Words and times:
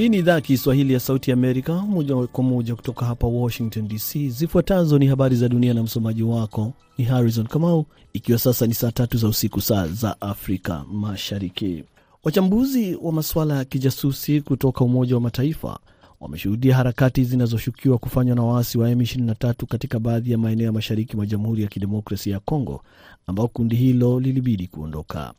Hii 0.00 0.08
ni 0.08 0.18
idhaa 0.18 0.32
ya 0.34 0.40
Kiswahili 0.40 0.92
ya 0.92 1.00
Sauti 1.00 1.32
Amerika, 1.32 1.72
moja 1.82 2.16
kwa 2.26 2.44
moja 2.44 2.76
kutoka 2.76 3.06
hapa 3.06 3.26
Washington 3.26 3.88
DC. 3.88 4.28
Zifuatazo 4.28 4.98
ni 4.98 5.06
habari 5.06 5.36
za 5.36 5.48
dunia 5.48 5.74
na 5.74 5.82
msomaji 5.82 6.22
wako 6.22 6.72
ni 6.98 7.04
Harrison 7.04 7.46
Kamau, 7.46 7.86
ikiwa 8.12 8.38
sasa 8.38 8.66
ni 8.66 8.74
saa 8.74 8.90
tatu 8.92 9.18
za 9.18 9.28
usiku, 9.28 9.60
saa 9.60 9.86
za 9.86 10.20
Afrika 10.20 10.84
Mashariki. 10.92 11.84
Wachambuzi 12.24 12.98
wa 13.02 13.12
masuala 13.12 13.56
ya 13.56 13.64
kijasusi 13.64 14.40
kutoka 14.40 14.84
Umoja 14.84 15.14
wa 15.14 15.20
Mataifa 15.20 15.78
wameshuhudia 16.20 16.76
harakati 16.76 17.24
zinazoshukiwa 17.24 17.98
kufanywa 17.98 18.36
na 18.36 18.42
waasi 18.42 18.78
wa 18.78 18.90
M23 18.90 19.66
katika 19.66 19.98
baadhi 19.98 20.32
ya 20.32 20.38
maeneo 20.38 20.66
ya 20.66 20.72
mashariki 20.72 21.16
mwa 21.16 21.26
Jamhuri 21.26 21.62
ya 21.62 21.68
Kidemokrasia 21.68 22.32
ya 22.34 22.40
Kongo, 22.40 22.82
ambao 23.26 23.48
kundi 23.48 23.76
hilo 23.76 24.20
lilibidi 24.20 24.66
kuondoka. 24.66 25.34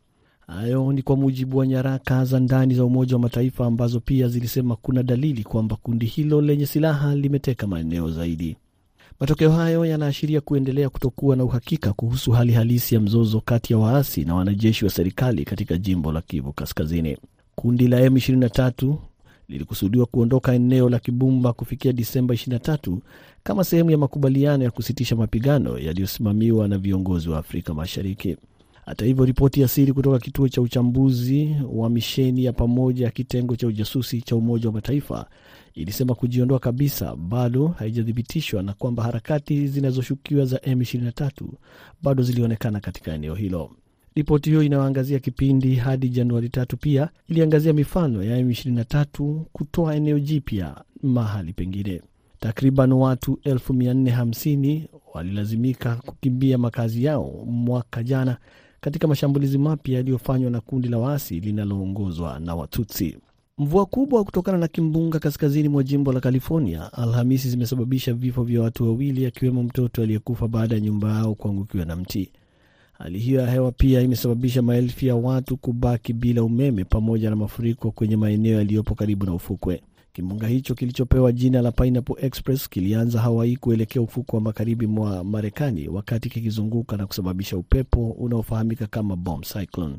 Hayo 0.55 0.91
ni 0.93 1.01
kwa 1.01 1.15
mujibu 1.15 1.57
wa 1.57 1.67
nyaraka 1.67 2.25
za 2.25 2.39
ndani 2.39 2.73
za 2.75 2.85
Umoja 2.85 3.15
wa 3.15 3.21
Mataifa 3.21 3.65
ambazo 3.65 3.99
pia 3.99 4.27
zilisema 4.27 4.75
kuna 4.75 5.03
dalili 5.03 5.43
kwamba 5.43 5.75
kundi 5.75 6.05
hilo 6.05 6.41
lenye 6.41 6.65
silaha 6.65 7.15
limeteka 7.15 7.67
maeneo 7.67 8.11
zaidi. 8.11 8.55
Matokeo 9.19 9.51
hayo 9.51 9.85
yanaashiria 9.85 10.41
kuendelea 10.41 10.89
kutokuwa 10.89 11.35
na 11.35 11.43
uhakika 11.43 11.93
kuhusu 11.93 12.31
hali 12.31 12.53
halisi 12.53 12.95
ya 12.95 13.01
mzozo 13.01 13.41
kati 13.45 13.73
ya 13.73 13.79
waasi 13.79 14.25
na 14.25 14.35
wanajeshi 14.35 14.85
wa 14.85 14.91
serikali 14.91 15.45
katika 15.45 15.77
jimbo 15.77 16.11
la 16.11 16.21
Kivu 16.21 16.53
Kaskazini. 16.53 17.17
Kundi 17.55 17.87
la 17.87 18.09
M23 18.09 18.95
lilikusudiwa 19.49 20.05
kuondoka 20.05 20.53
eneo 20.53 20.89
la 20.89 20.99
Kibumba 20.99 21.53
kufikia 21.53 21.93
Disemba 21.93 22.33
23 22.33 22.97
kama 23.43 23.63
sehemu 23.63 23.91
ya 23.91 23.97
makubaliano 23.97 24.63
ya 24.63 24.71
kusitisha 24.71 25.15
mapigano 25.15 25.77
yaliyosimamiwa 25.77 26.67
na 26.67 26.77
viongozi 26.77 27.29
wa 27.29 27.37
Afrika 27.39 27.73
Mashariki. 27.73 28.37
Hata 28.85 29.05
hivyo, 29.05 29.25
ripoti 29.25 29.61
ya 29.61 29.67
siri 29.67 29.93
kutoka 29.93 30.19
kituo 30.19 30.49
cha 30.49 30.61
uchambuzi 30.61 31.55
wa 31.73 31.89
misheni 31.89 32.43
ya 32.45 32.53
pamoja 32.53 33.05
ya 33.05 33.11
kitengo 33.11 33.55
cha 33.55 33.67
ujasusi 33.67 34.21
cha 34.21 34.35
Umoja 34.35 34.67
wa 34.67 34.73
Mataifa 34.73 35.25
ilisema 35.73 36.15
kujiondoa 36.15 36.59
kabisa 36.59 37.15
bado 37.15 37.67
haijathibitishwa 37.67 38.63
na 38.63 38.73
kwamba 38.73 39.03
harakati 39.03 39.67
zinazoshukiwa 39.67 40.45
za 40.45 40.57
M23 40.57 41.31
bado 42.03 42.23
zilionekana 42.23 42.79
katika 42.79 43.13
eneo 43.13 43.35
hilo. 43.35 43.71
Ripoti 44.15 44.49
hiyo 44.49 44.63
inayoangazia 44.63 45.19
kipindi 45.19 45.75
hadi 45.75 46.09
Januari 46.09 46.49
tatu 46.49 46.77
pia 46.77 47.09
iliangazia 47.27 47.73
mifano 47.73 48.23
ya 48.23 48.41
M23 48.41 49.39
kutoa 49.51 49.95
eneo 49.95 50.19
jipya 50.19 50.83
mahali 51.03 51.53
pengine. 51.53 52.01
Takriban 52.39 52.91
watu 52.93 53.39
450 53.45 54.81
walilazimika 55.13 55.95
kukimbia 55.95 56.57
makazi 56.57 57.03
yao 57.03 57.45
mwaka 57.45 58.03
jana 58.03 58.37
katika 58.81 59.07
mashambulizi 59.07 59.57
mapya 59.57 59.95
yaliyofanywa 59.95 60.51
na 60.51 60.61
kundi 60.61 60.87
la 60.87 60.97
waasi 60.97 61.39
linaloongozwa 61.39 62.39
na 62.39 62.55
Watutsi. 62.55 63.17
Mvua 63.57 63.85
kubwa 63.85 64.23
kutokana 64.23 64.57
na 64.57 64.67
kimbunga 64.67 65.19
kaskazini 65.19 65.69
mwa 65.69 65.83
jimbo 65.83 66.13
la 66.13 66.19
California 66.19 66.93
Alhamisi 66.93 67.49
zimesababisha 67.49 68.13
vifo 68.13 68.43
vya 68.43 68.61
watu 68.61 68.83
wawili, 68.83 69.25
akiwemo 69.25 69.63
mtoto 69.63 70.01
aliyekufa 70.03 70.47
baada 70.47 70.75
ya 70.75 70.81
nyumba 70.81 71.09
yao 71.11 71.35
kuangukiwa 71.35 71.85
na 71.85 71.95
mti. 71.95 72.31
Hali 72.93 73.19
hiyo 73.19 73.41
ya 73.41 73.51
hewa 73.51 73.71
pia 73.71 74.01
imesababisha 74.01 74.61
maelfu 74.61 75.05
ya 75.05 75.15
watu 75.15 75.57
kubaki 75.57 76.13
bila 76.13 76.43
umeme 76.43 76.83
pamoja 76.83 77.29
na 77.29 77.35
mafuriko 77.35 77.91
kwenye 77.91 78.17
maeneo 78.17 78.57
yaliyopo 78.57 78.95
karibu 78.95 79.25
na 79.25 79.33
ufukwe. 79.33 79.81
Kimbunga 80.13 80.47
hicho 80.47 80.75
kilichopewa 80.75 81.31
jina 81.31 81.61
la 81.61 81.71
Pineapple 81.71 82.15
Express 82.25 82.69
kilianza 82.69 83.21
Hawaii 83.21 83.55
kuelekea 83.55 84.01
ufuko 84.01 84.35
wa 84.37 84.41
magharibi 84.41 84.87
mwa 84.87 85.23
Marekani 85.23 85.87
wakati 85.87 86.29
kikizunguka 86.29 86.97
na 86.97 87.07
kusababisha 87.07 87.57
upepo 87.57 88.09
unaofahamika 88.11 88.87
kama 88.87 89.15
bomb 89.15 89.43
cyclone. 89.43 89.95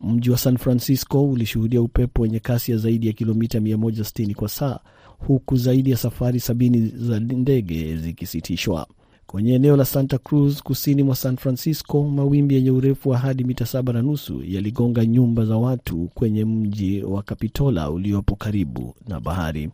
Mji 0.00 0.30
wa 0.30 0.38
San 0.38 0.56
Francisco 0.56 1.28
ulishuhudia 1.30 1.82
upepo 1.82 2.22
wenye 2.22 2.40
kasi 2.40 2.72
ya 2.72 2.78
zaidi 2.78 3.06
ya 3.06 3.12
kilomita 3.12 3.58
160 3.58 4.34
kwa 4.34 4.48
saa, 4.48 4.78
huku 5.18 5.56
zaidi 5.56 5.90
ya 5.90 5.96
safari 5.96 6.40
sabini 6.40 6.86
za 6.88 7.20
ndege 7.20 7.96
zikisitishwa. 7.96 8.86
Kwenye 9.36 9.54
eneo 9.54 9.76
la 9.76 9.84
Santa 9.84 10.18
Cruz 10.18 10.62
kusini 10.62 11.02
mwa 11.02 11.16
San 11.16 11.36
Francisco, 11.36 12.04
mawimbi 12.04 12.54
yenye 12.54 12.70
urefu 12.70 13.08
wa 13.08 13.18
hadi 13.18 13.44
mita 13.44 13.66
saba 13.66 13.92
na 13.92 14.02
nusu 14.02 14.42
yaligonga 14.44 15.06
nyumba 15.06 15.44
za 15.44 15.56
watu 15.56 16.10
kwenye 16.14 16.44
mji 16.44 17.02
wa 17.02 17.22
Kapitola 17.22 17.90
uliopo 17.90 18.36
karibu 18.36 18.94
na 19.08 19.20
bahari. 19.20 19.70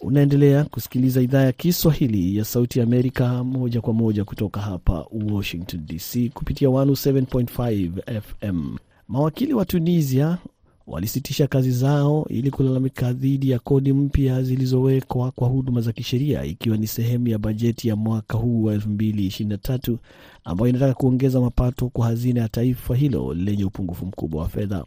Unaendelea 0.00 0.64
kusikiliza 0.64 1.20
idhaa 1.22 1.42
ya 1.42 1.52
Kiswahili 1.52 2.36
ya 2.36 2.44
Sauti 2.44 2.80
Amerika 2.80 3.44
moja 3.44 3.80
kwa 3.80 3.92
moja 3.92 4.24
kutoka 4.24 4.60
hapa 4.60 5.06
Washington 5.32 5.86
DC 5.86 6.30
kupitia 6.34 6.68
107.5 6.68 8.20
FM. 8.20 8.76
Mawakili 9.08 9.54
wa 9.54 9.64
Tunisia 9.64 10.38
walisitisha 10.86 11.46
kazi 11.46 11.70
zao 11.70 12.26
ili 12.28 12.50
kulalamika 12.50 13.12
dhidi 13.12 13.50
ya 13.50 13.58
kodi 13.58 13.92
mpya 13.92 14.42
zilizowekwa 14.42 15.30
kwa 15.30 15.48
huduma 15.48 15.80
za 15.80 15.92
kisheria 15.92 16.44
ikiwa 16.44 16.76
ni 16.76 16.86
sehemu 16.86 17.28
ya 17.28 17.38
bajeti 17.38 17.88
ya 17.88 17.96
mwaka 17.96 18.38
huu 18.38 18.62
wa 18.64 18.76
2023 18.76 19.96
ambayo 20.44 20.68
inataka 20.68 20.94
kuongeza 20.94 21.40
mapato 21.40 21.88
kwa 21.88 22.06
hazina 22.06 22.40
ya 22.40 22.48
taifa 22.48 22.96
hilo 22.96 23.34
lenye 23.34 23.64
upungufu 23.64 24.06
mkubwa 24.06 24.42
wa 24.42 24.48
fedha. 24.48 24.84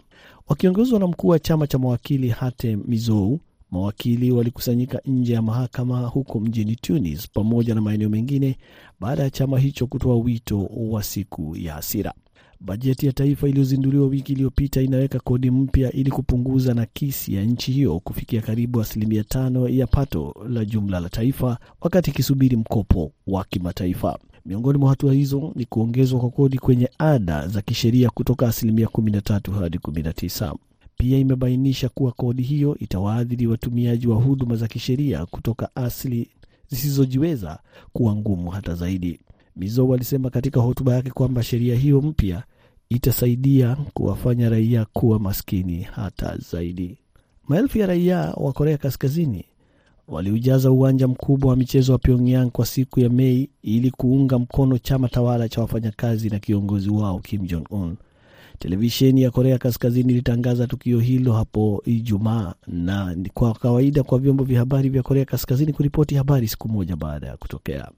Wakiongozwa 0.47 0.99
na 0.99 1.07
mkuu 1.07 1.27
wa 1.27 1.39
chama 1.39 1.67
cha 1.67 1.77
mawakili 1.79 2.29
Hatem 2.29 2.83
Mizou, 2.87 3.39
mawakili 3.71 4.31
walikusanyika 4.31 5.01
nje 5.05 5.33
ya 5.33 5.41
mahakama 5.41 5.99
huko 6.07 6.39
mjini 6.39 6.75
Tunis 6.75 7.29
pamoja 7.29 7.75
na 7.75 7.81
maeneo 7.81 8.09
mengine 8.09 8.57
baada 8.99 9.23
ya 9.23 9.29
chama 9.29 9.59
hicho 9.59 9.87
kutoa 9.87 10.15
wito 10.15 10.65
wa 10.65 11.03
siku 11.03 11.55
ya 11.57 11.73
hasira. 11.73 12.13
Bajeti 12.61 13.05
ya 13.05 13.11
taifa 13.13 13.47
iliyozinduliwa 13.47 14.07
wiki 14.07 14.31
iliyopita 14.31 14.81
inaweka 14.81 15.19
kodi 15.19 15.51
mpya 15.51 15.91
ili 15.91 16.11
kupunguza 16.11 16.73
nakisi 16.73 17.33
ya 17.35 17.43
nchi 17.43 17.71
hiyo 17.71 17.99
kufikia 17.99 18.41
karibu 18.41 18.81
asilimia 18.81 19.23
tano 19.23 19.69
ya 19.69 19.87
pato 19.87 20.35
la 20.49 20.65
jumla 20.65 20.99
la 20.99 21.09
taifa, 21.09 21.57
wakati 21.81 22.11
ikisubiri 22.11 22.57
mkopo 22.57 23.11
wa 23.27 23.43
kimataifa. 23.43 24.19
Miongoni 24.45 24.79
mwa 24.79 24.89
hatua 24.89 25.13
hizo 25.13 25.51
ni 25.55 25.65
kuongezwa 25.65 26.19
kwa 26.19 26.29
kodi 26.29 26.57
kwenye 26.57 26.89
ada 26.97 27.47
za 27.47 27.61
kisheria 27.61 28.09
kutoka 28.09 28.47
asilimia 28.47 28.85
13 28.87 29.59
hadi 29.59 29.77
19. 29.77 30.55
Pia 30.97 31.17
imebainisha 31.17 31.89
kuwa 31.89 32.11
kodi 32.11 32.43
hiyo 32.43 32.77
itawaadhiri 32.79 33.47
watumiaji 33.47 34.07
wa 34.07 34.15
huduma 34.15 34.55
za 34.55 34.67
kisheria 34.67 35.25
kutoka 35.25 35.75
asili 35.75 36.29
zisizojiweza 36.69 37.59
kuwa 37.93 38.15
ngumu 38.15 38.49
hata 38.49 38.75
zaidi. 38.75 39.19
Mizo 39.59 39.93
alisema 39.93 40.29
katika 40.29 40.59
hotuba 40.59 40.93
yake 40.95 41.09
kwamba 41.11 41.43
sheria 41.43 41.75
hiyo 41.75 42.01
mpya 42.01 42.43
itasaidia 42.89 43.77
kuwafanya 43.93 44.49
raia 44.49 44.85
kuwa 44.93 45.19
maskini 45.19 45.81
hata 45.81 46.37
zaidi. 46.37 46.97
Maelfu 47.47 47.77
ya 47.77 47.87
raia 47.87 48.17
wa 48.17 48.53
Korea 48.53 48.77
Kaskazini 48.77 49.45
waliujaza 50.07 50.71
uwanja 50.71 51.07
mkubwa 51.07 51.49
wa 51.49 51.55
michezo 51.55 51.91
wa 51.93 51.97
Pyongyang 51.99 52.49
kwa 52.49 52.65
siku 52.65 52.99
ya 52.99 53.09
Mei 53.09 53.49
ili 53.61 53.91
kuunga 53.91 54.39
mkono 54.39 54.77
chama 54.77 55.09
tawala 55.09 55.49
cha 55.49 55.61
wafanyakazi 55.61 56.29
na 56.29 56.39
kiongozi 56.39 56.89
wao 56.89 57.19
Kim 57.19 57.45
Jong 57.47 57.65
Un. 57.71 57.95
Televisheni 58.59 59.21
ya 59.21 59.31
Korea 59.31 59.57
Kaskazini 59.57 60.13
ilitangaza 60.13 60.67
tukio 60.67 60.99
hilo 60.99 61.33
hapo 61.33 61.81
Ijumaa, 61.85 62.53
na 62.67 63.15
ni 63.15 63.29
kwa 63.29 63.53
kawaida 63.53 64.03
kwa 64.03 64.19
vyombo 64.19 64.43
vya 64.43 64.59
habari 64.59 64.89
vya 64.89 65.03
Korea 65.03 65.25
Kaskazini 65.25 65.73
kuripoti 65.73 66.15
habari 66.15 66.47
siku 66.47 66.69
moja 66.69 66.95
baada 66.95 67.27
ya 67.27 67.37
kutokea. 67.37 67.91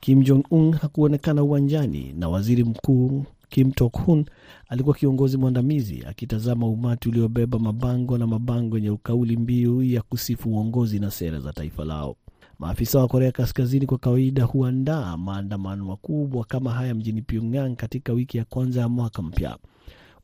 Kim 0.00 0.22
Jong 0.22 0.44
Un 0.50 0.72
hakuonekana 0.72 1.42
uwanjani 1.42 2.12
na 2.18 2.28
waziri 2.28 2.64
mkuu 2.64 3.24
Kim 3.48 3.72
Tok 3.72 3.92
Hun 4.04 4.24
alikuwa 4.68 4.94
kiongozi 4.96 5.36
mwandamizi 5.36 6.04
akitazama 6.08 6.66
umati 6.66 7.08
uliobeba 7.08 7.58
mabango 7.58 8.18
na 8.18 8.26
mabango 8.26 8.76
yenye 8.78 8.96
kauli 9.02 9.36
mbiu 9.36 9.82
ya 9.82 10.02
kusifu 10.02 10.50
uongozi 10.50 10.98
na 10.98 11.10
sera 11.10 11.40
za 11.40 11.52
taifa 11.52 11.84
lao. 11.84 12.16
Maafisa 12.58 12.98
wa 12.98 13.08
Korea 13.08 13.32
Kaskazini 13.32 13.86
kwa 13.86 13.98
kawaida 13.98 14.44
huandaa 14.44 15.16
maandamano 15.16 15.84
makubwa 15.84 16.44
kama 16.44 16.72
haya 16.72 16.94
mjini 16.94 17.22
Pyongyang 17.22 17.74
katika 17.76 18.12
wiki 18.12 18.38
ya 18.38 18.44
kwanza 18.44 18.80
ya 18.80 18.88
mwaka 18.88 19.22
mpya. 19.22 19.56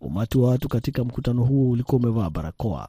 Umati 0.02 0.38
wa 0.38 0.48
watu 0.50 0.68
katika 0.68 1.04
mkutano 1.04 1.44
huo 1.44 1.70
ulikuwa 1.70 2.00
umevaa 2.00 2.30
barakoa. 2.30 2.88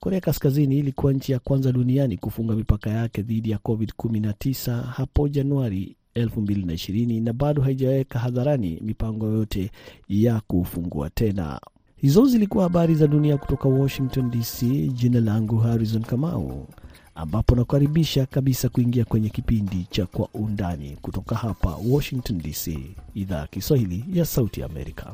Korea 0.00 0.20
Kaskazini 0.20 0.78
ilikuwa 0.78 1.12
nchi 1.12 1.32
ya 1.32 1.38
kwanza 1.38 1.72
duniani 1.72 2.16
kufunga 2.16 2.54
mipaka 2.54 2.90
yake 2.90 3.22
dhidi 3.22 3.50
ya 3.50 3.58
COVID-19 3.58 4.82
hapo 4.82 5.28
Januari 5.28 5.96
2020 6.16 7.22
na 7.22 7.32
bado 7.32 7.62
haijaweka 7.62 8.18
hadharani 8.18 8.78
mipango 8.84 9.26
yote 9.26 9.70
ya 10.08 10.40
kufungua 10.40 11.10
tena. 11.10 11.60
Hizo 11.96 12.26
zilikuwa 12.26 12.64
habari 12.64 12.94
za 12.94 13.06
dunia 13.06 13.36
kutoka 13.36 13.68
Washington 13.68 14.30
DC. 14.30 14.62
Jina 14.94 15.20
langu 15.20 15.58
Harrison 15.58 16.02
Kamau, 16.02 16.66
ambapo 17.14 17.56
nakukaribisha 17.56 18.26
kabisa 18.26 18.68
kuingia 18.68 19.04
kwenye 19.04 19.28
kipindi 19.30 19.86
cha 19.90 20.06
Kwa 20.06 20.28
Undani 20.34 20.96
kutoka 21.02 21.36
hapa 21.36 21.76
Washington 21.90 22.38
DC, 22.38 22.78
idhaa 23.14 23.38
ya 23.40 23.46
Kiswahili 23.46 24.04
ya 24.12 24.24
Sauti 24.24 24.60
ya 24.60 24.66
Amerika. 24.66 25.12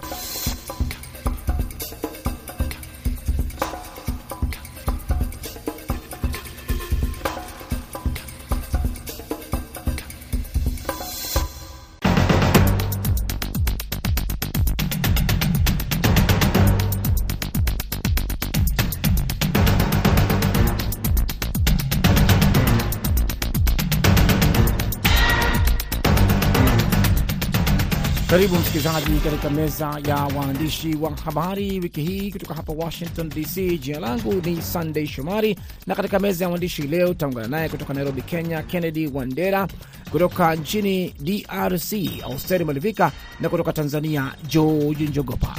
Karibu 28.30 28.56
msikilizaji 28.56 29.20
katika 29.25 29.50
meza 29.50 30.00
ya 30.06 30.16
waandishi 30.16 30.96
wa 31.00 31.10
habari 31.25 31.80
wiki 31.80 32.02
hii 32.02 32.32
kutoka 32.32 32.54
hapa 32.54 32.72
Washington 32.72 33.28
DC. 33.28 33.78
Jina 33.80 33.98
langu 34.00 34.32
ni 34.34 34.62
Sunday 34.62 35.06
Shomari, 35.06 35.58
na 35.86 35.94
katika 35.94 36.19
meza 36.19 36.44
ya 36.44 36.48
waandishi 36.48 36.82
leo 36.82 37.10
utaungana 37.10 37.48
naye 37.48 37.69
kutoka 37.69 37.94
Nairobi, 37.94 38.22
Kenya, 38.22 38.62
Kennedy 38.62 39.06
Wandera, 39.06 39.69
kutoka 40.10 40.54
nchini 40.54 41.08
DRC 41.20 41.92
Austeri 42.25 42.64
Malivika, 42.64 43.12
na 43.40 43.48
kutoka 43.48 43.72
Tanzania 43.72 44.32
George 44.48 45.04
Njogopa. 45.04 45.56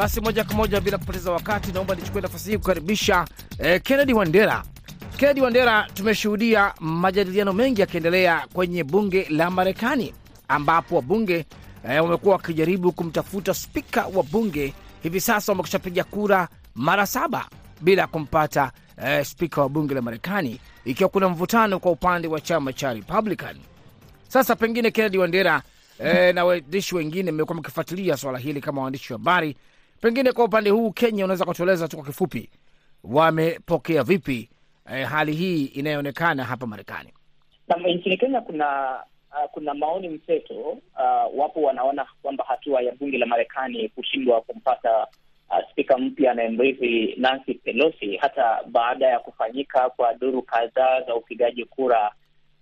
Basi 0.00 0.20
moja 0.20 0.44
kwa 0.44 0.54
moja 0.54 0.80
bila 0.80 0.98
kupoteza 0.98 1.32
wakati, 1.32 1.72
naomba 1.72 1.94
nichukue 1.94 2.20
nafasi 2.20 2.50
hii 2.50 2.58
kukaribisha 2.58 3.24
eh, 3.58 3.82
Kennedy 3.82 4.12
Wandera. 4.12 4.62
Kennedy 5.16 5.40
Wandera, 5.40 5.88
tumeshuhudia 5.94 6.74
majadiliano 6.80 7.52
mengi 7.52 7.80
yakiendelea 7.80 8.46
kwenye 8.52 8.84
bunge 8.84 9.26
la 9.30 9.50
Marekani 9.50 10.14
ambapo 10.48 10.96
wabunge 10.96 11.46
eh, 11.88 12.02
wamekuwa 12.04 12.32
wakijaribu 12.36 12.92
kumtafuta 12.92 13.54
spika 13.54 14.06
wa 14.06 14.22
bunge. 14.22 14.74
Hivi 15.02 15.20
sasa 15.20 15.52
wamekushapiga 15.52 16.04
kura 16.04 16.48
mara 16.74 17.06
saba 17.06 17.46
bila 17.80 18.06
kumpata 18.06 18.72
eh, 19.04 19.24
spika 19.24 19.60
wa 19.60 19.68
bunge 19.68 19.94
la 19.94 20.02
Marekani, 20.02 20.60
ikiwa 20.84 21.08
kuna 21.08 21.28
mvutano 21.28 21.78
kwa 21.78 21.92
upande 21.92 22.28
wa 22.28 22.40
chama 22.40 22.72
cha 22.72 22.92
Republican. 22.92 23.56
Sasa 24.28 24.56
pengine 24.56 24.90
Kennedy 24.90 25.18
Wandera 25.18 25.62
eh, 25.98 26.34
na 26.34 26.44
waandishi 26.44 26.94
wengine 26.94 27.32
mmekuwa 27.32 27.58
mkifuatilia 27.58 28.16
swala 28.16 28.38
hili 28.38 28.60
kama 28.60 28.82
waandishi 28.82 29.12
wa 29.12 29.18
habari 29.18 29.56
pengine 30.00 30.32
kwa 30.32 30.44
upande 30.44 30.70
huu 30.70 30.90
Kenya, 30.90 31.24
unaweza 31.24 31.44
kutueleza 31.44 31.88
tu 31.88 31.96
kwa 31.96 32.06
kifupi, 32.06 32.50
wamepokea 33.04 34.02
vipi 34.02 34.50
eh, 34.92 35.06
hali 35.06 35.32
hii 35.32 35.64
inayoonekana 35.64 36.44
hapa 36.44 36.66
Marekani? 36.66 37.12
Nchini 37.94 38.16
Kenya 38.16 38.40
kuna 38.40 38.98
uh, 39.30 39.50
kuna 39.50 39.74
maoni 39.74 40.08
mseto. 40.08 40.54
Uh, 40.60 41.38
wapo 41.40 41.62
wanaona 41.62 42.06
kwamba 42.22 42.44
hatua 42.48 42.80
ya 42.82 42.92
bunge 42.94 43.18
la 43.18 43.26
Marekani 43.26 43.88
kushindwa 43.88 44.40
kumpata 44.40 45.06
uh, 45.50 45.70
spika 45.70 45.98
mpya 45.98 46.30
anayemrithi 46.32 47.14
Nancy 47.16 47.54
Pelosi 47.54 48.16
hata 48.16 48.60
baada 48.66 49.06
ya 49.06 49.18
kufanyika 49.18 49.90
kwa 49.90 50.14
duru 50.14 50.42
kadhaa 50.42 51.02
za 51.02 51.14
upigaji 51.14 51.64
kura, 51.64 52.12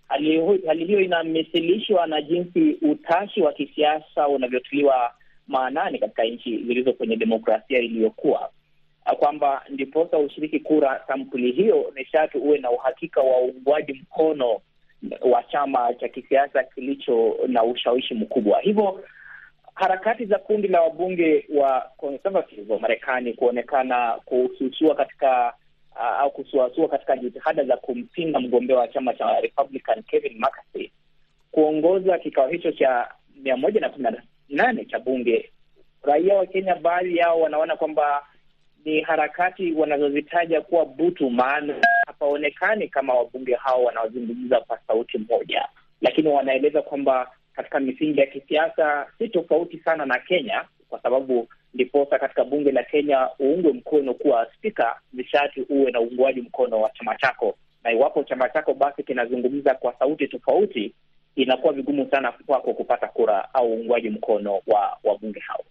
hali 0.09 0.85
hiyo 0.87 1.01
inamisilishwa 1.01 2.07
na 2.07 2.23
jinsi 2.23 2.77
utashi 2.83 3.43
wa 3.43 3.53
kisiasa 3.53 4.29
unavyotuliwa 4.29 5.13
maanani 5.49 5.99
katika 5.99 6.25
nchi 6.25 6.57
zilizo 6.59 6.93
kwenye 6.93 7.17
demokrasia 7.17 7.79
iliyokuwa, 7.79 8.51
kwamba 9.19 9.63
ndiposa 9.69 10.19
ushiriki 10.19 10.61
kura 10.61 11.05
sampuli 11.09 11.53
hiyo 11.53 11.93
ni 11.97 12.05
sharti 12.05 12.39
uwe 12.39 12.59
na 12.59 12.71
uhakika 12.71 13.21
wa 13.21 13.39
uungwaji 13.41 13.93
mkono 13.93 14.61
wa 15.21 15.43
chama 15.43 15.95
cha 15.95 16.09
kisiasa 16.09 16.65
kilicho 16.65 17.37
na 17.47 17.65
ushawishi 17.65 18.15
mkubwa. 18.15 18.61
Hivyo 18.61 19.05
harakati 19.75 20.27
za 20.27 20.39
kundi 20.39 20.69
la 20.69 20.81
wabunge 20.83 21.47
wa 21.55 21.91
conservative 21.97 22.73
wa 22.73 22.81
Marekani 22.81 23.35
kuonekana 23.35 24.13
kususua 24.25 24.95
katika 24.95 25.55
uh, 25.97 26.21
au 26.21 26.31
kusuasua 26.31 26.89
katika 26.89 27.17
jitihada 27.17 27.65
za 27.65 27.77
kumpinga 27.77 28.41
mgombea 28.41 28.79
wa 28.79 28.89
chama 28.89 29.15
cha 29.15 29.41
Republican 29.41 30.03
Kevin 30.03 30.39
McCarthy 30.39 30.91
kuongoza 31.51 32.19
kikao 32.19 32.49
hicho 32.49 32.73
cha 32.73 33.09
mia 33.43 33.57
moja 33.57 33.81
na 33.81 33.89
kumi 33.89 34.03
na 34.05 34.11
nane 34.49 34.85
cha 34.85 34.99
bunge. 34.99 35.51
Raia 36.03 36.35
wa 36.37 36.47
Kenya, 36.47 36.75
baadhi 36.75 37.17
yao 37.17 37.41
wanaona 37.41 37.77
kwamba 37.77 38.23
ni 38.85 39.01
harakati 39.01 39.73
wanazozitaja 39.73 40.61
kuwa 40.61 40.85
butu, 40.87 41.31
maana 41.31 41.75
hapaonekani 42.07 42.89
kama 42.89 43.15
wabunge 43.15 43.55
hao 43.55 43.85
wanaozungumza 43.85 44.61
kwa 44.61 44.79
sauti 44.87 45.19
moja, 45.19 45.69
lakini 46.01 46.29
wanaeleza 46.29 46.83
kwamba 46.83 47.31
katika 47.53 47.81
misingi 47.81 48.21
ya 48.21 48.27
kisiasa 48.27 49.07
si 49.19 49.29
tofauti 49.29 49.79
sana 49.79 50.07
na 50.07 50.19
Kenya, 50.19 50.65
kwa 50.89 51.03
sababu 51.03 51.49
ndiposa 51.75 52.19
katika 52.19 52.45
bunge 52.45 52.73
la 52.73 52.83
Kenya 52.83 53.29
uungwe 53.41 53.73
mkono 53.73 54.15
kuwa 54.15 54.47
spika, 54.59 55.01
nishati 55.13 55.61
uwe 55.69 55.91
na 55.91 56.01
uungwaji 56.01 56.41
mkono 56.41 56.81
wa 56.81 56.91
chama 56.91 57.17
chako, 57.17 57.59
na 57.85 57.93
iwapo 57.93 58.25
chama 58.25 58.49
chako 58.49 58.75
basi 58.75 59.03
kinazungumza 59.03 59.75
kwa 59.75 59.95
sauti 59.99 60.29
tofauti 60.29 60.95
inakuwa 61.37 61.73
vigumu 61.73 62.09
sana 62.11 62.33
kwako 62.47 62.75
kupata 62.75 63.07
kura 63.09 63.55
au 63.55 63.73
uungwaji 63.73 64.11
mkono 64.11 64.53
wa 64.67 64.99
wabunge 65.05 65.41
hao. 65.41 65.65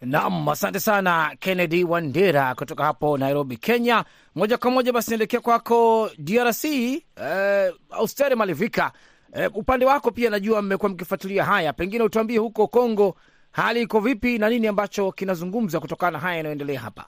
Naam, 0.00 0.48
asante 0.48 0.80
sana 0.80 1.36
Kennedy 1.40 1.84
Wandera 1.84 2.54
kutoka 2.54 2.84
hapo 2.84 3.18
Nairobi, 3.18 3.56
Kenya. 3.56 4.04
Moja 4.34 4.58
kwa 4.58 4.70
moja 4.70 4.92
basi 4.92 5.10
nielekea 5.10 5.40
kwako 5.40 6.10
DRC, 6.18 6.64
eh, 6.64 7.74
Austere 7.90 8.34
Malivika. 8.34 8.92
Eh, 9.34 9.50
upande 9.54 9.86
wako 9.86 10.10
pia 10.10 10.30
najua 10.30 10.62
mmekuwa 10.62 10.90
mkifuatilia 10.90 11.44
haya, 11.44 11.72
pengine 11.72 12.04
utuambie 12.04 12.38
huko 12.38 12.66
Kongo 12.68 13.16
hali 13.52 13.82
iko 13.82 14.00
vipi 14.00 14.38
na 14.38 14.48
nini 14.50 14.66
ambacho 14.66 15.12
kinazungumza 15.12 15.80
kutokana 15.80 16.10
na 16.10 16.18
haya 16.18 16.36
yanayoendelea 16.36 16.80
hapa? 16.80 17.06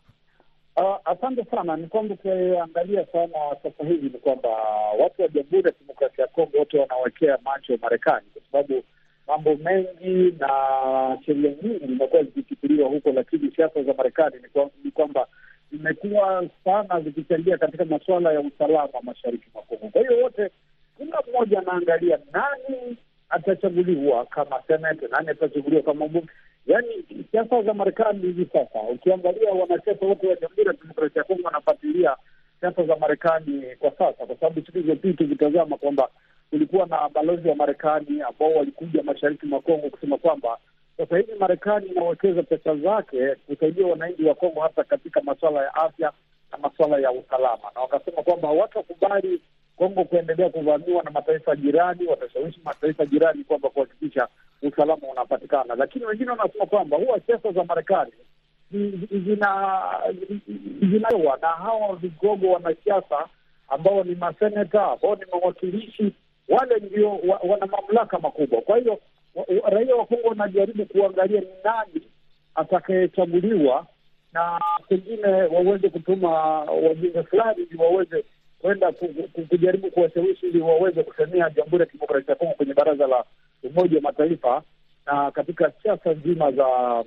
Uh, 0.78 0.96
asante 1.04 1.44
sana. 1.50 1.76
Ni 1.76 1.86
kwamba 1.86 2.14
ukiangalia 2.14 3.06
sana 3.06 3.38
sasa 3.62 3.84
hivi 3.84 4.02
ni 4.08 4.19
kwamba 4.19 4.48
watu 5.00 5.22
wa 5.22 5.28
Jamhuri 5.28 5.62
ya 5.66 5.72
Kidemokrasia 5.72 6.25
ya 6.25 6.30
Kongo 6.30 6.58
wote 6.58 6.78
wanawekea 6.78 7.38
macho 7.44 7.78
Marekani 7.82 8.26
kwa 8.32 8.42
sababu 8.52 8.82
mambo 9.28 9.54
mengi 9.56 10.34
na 10.38 10.48
sheria 11.26 11.50
nyingi 11.62 11.86
zimekuwa 11.86 12.22
zikichukuliwa 12.22 12.88
huko, 12.88 13.12
lakini 13.12 13.52
siasa 13.56 13.82
za 13.82 13.94
Marekani 13.94 14.36
ni 14.84 14.90
kwamba 14.90 15.26
zimekuwa 15.72 16.44
sana 16.64 17.00
zikichangia 17.00 17.58
katika 17.58 17.84
masuala 17.84 18.32
ya 18.32 18.40
usalama 18.40 19.00
mashariki 19.02 19.46
mwa 19.54 19.62
Kongo. 19.62 19.88
Kwa 19.92 20.00
hiyo 20.02 20.22
wote, 20.22 20.50
kila 20.98 21.22
mmoja 21.30 21.58
anaangalia 21.58 22.19
nani 22.32 22.96
atachaguliwa 23.28 24.26
kama 24.26 24.62
senate, 24.66 25.08
nani 25.08 25.28
atachaguliwa 25.28 25.82
kama 25.82 26.06
mbunge. 26.08 26.28
Yaani 26.68 27.04
siasa 27.30 27.62
za 27.62 27.75
Marekani 27.75 28.20
hivi 28.20 28.46
sasa, 28.52 28.80
ukiangalia 28.92 29.50
wanasiasa 29.52 30.06
wote 30.06 30.28
wa 30.28 30.37
Jamhuri 30.37 30.66
ya 30.66 30.72
Kidemokrasia 30.72 31.18
ya 31.20 31.25
Kongo 31.25 31.42
wanafuatilia 31.44 32.16
siasa 32.60 32.84
za 32.84 32.96
Marekani 32.96 33.62
kwa 33.78 33.90
sasa, 33.90 34.26
kwa 34.26 34.37
sababu 34.37 34.60
siku 34.60 34.72
zilizopita 34.72 35.25
ukitazama 35.25 35.76
kwamba 35.76 36.08
kulikuwa 36.50 36.87
na 36.87 37.08
balozi 37.08 37.48
wa 37.48 37.54
Marekani 37.54 38.22
ambao 38.22 38.50
walikuja 38.54 39.02
mashariki 39.02 39.46
mwa 39.46 39.60
Kongo 39.60 39.90
kusema 39.90 40.18
kwamba 40.18 40.58
sasa 40.96 41.16
hivi 41.16 41.34
Marekani 41.34 41.87
inawekeza 41.87 42.42
pesa 42.42 42.76
zake 42.76 43.34
kusaidia 43.34 43.87
wananchi 43.87 44.25
wa 44.25 44.34
Kongo 44.34 44.60
hasa 44.60 44.84
katika 44.84 45.20
masuala 45.20 45.62
ya 45.62 45.75
afya 45.75 46.12
na 46.52 46.58
masuala 46.58 46.98
ya 46.98 47.10
usalama, 47.12 47.70
na 47.75 47.80
wakasema 47.80 48.22
kwamba 48.22 48.48
hawatakubali 48.48 49.40
Kongo 49.76 50.04
kuendelea 50.04 50.50
kuvamiwa 50.50 51.02
na 51.02 51.10
mataifa 51.10 51.56
jirani. 51.56 52.06
Watashawishi 52.06 52.60
mataifa 52.64 53.06
jirani 53.06 53.44
kwamba 53.44 53.68
kuhakikisha 53.70 54.28
usalama 54.62 55.06
unapatikana, 55.12 55.74
lakini 55.74 56.04
wengine 56.04 56.30
wanasema 56.30 56.66
kwamba 56.66 56.96
huwa 56.96 57.20
siasa 57.20 57.52
za 57.52 57.64
Marekani 57.64 58.12
zinawa 60.80 61.38
na 61.42 61.48
hawa 61.48 61.96
vigogo 61.96 62.50
wanasiasa 62.52 63.28
ambao 63.68 64.04
ni 64.04 64.14
maseneta 64.14 64.84
ambao 64.92 65.14
ni 65.16 65.24
mawakilishi 65.32 66.12
wale 66.48 66.76
ndio 66.80 67.10
wa, 67.10 67.40
wana 67.48 67.66
mamlaka 67.66 68.18
makubwa. 68.18 68.60
Kwa 68.60 68.78
hiyo 68.78 68.98
raia 69.64 69.96
wa 69.96 70.06
Kongo 70.06 70.28
wanajaribu 70.28 70.86
kuangalia 70.86 71.40
ni 71.40 71.46
nani 71.64 72.02
atakayechaguliwa, 72.54 73.86
na 74.32 74.60
pengine 74.88 75.26
waweze 75.28 75.88
kutuma 75.88 76.30
wajumbe 76.62 77.22
fulani 77.22 77.66
waweze 77.78 78.24
kwenda 78.62 78.92
kujaribu 79.48 79.90
kuwashawishi 79.90 80.46
ili 80.46 80.60
waweze 80.60 81.02
kusamia 81.02 81.50
Jamhuri 81.50 81.80
ya 81.80 81.86
Kidemokrasia 81.86 82.30
ya 82.32 82.36
Kongo 82.36 82.54
kwenye 82.54 82.74
Baraza 82.74 83.06
la 83.06 83.24
Umoja 83.62 83.96
wa 83.96 84.02
Mataifa 84.02 84.62
na 85.06 85.30
katika 85.30 85.72
siasa 85.82 86.12
nzima 86.12 86.52
za 86.52 87.04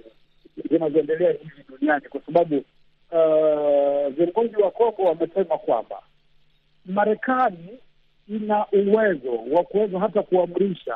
zinazoendelea 0.70 1.31
hivi 1.31 1.63
duniani, 1.70 2.01
kwa 2.10 2.22
sababu 2.25 2.63
viongozi 4.15 4.55
uh, 4.55 4.63
wa 4.63 4.72
Kongo 4.72 5.03
wamesema 5.03 5.58
kwamba 5.58 6.01
Marekani 6.86 7.79
ina 8.27 8.65
uwezo 8.72 9.31
wa 9.51 9.63
kuweza 9.63 10.00
hata 10.00 10.24
kuamrisha 10.24 10.96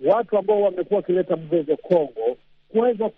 watu 0.00 0.38
ambao 0.38 0.60
wamekuwa 0.62 0.96
wakileta 0.96 1.36
mzozo 1.36 1.76
Kongo 1.76 2.36
kuweza 2.68 3.10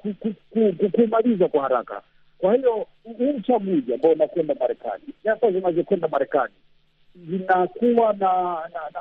kumaliza 0.93 1.49
kwa 1.49 1.63
haraka. 1.63 2.03
Kwa 2.39 2.55
hiyo 2.55 2.87
huu 3.05 3.31
uchaguzi 3.37 3.95
ambao 3.95 4.13
unakwenda 4.13 4.55
Marekani, 4.61 5.03
siasa 5.23 5.51
zinazokwenda 5.51 6.09
Marekani 6.09 6.55
zinakuwa 7.29 8.13
na 8.13 8.59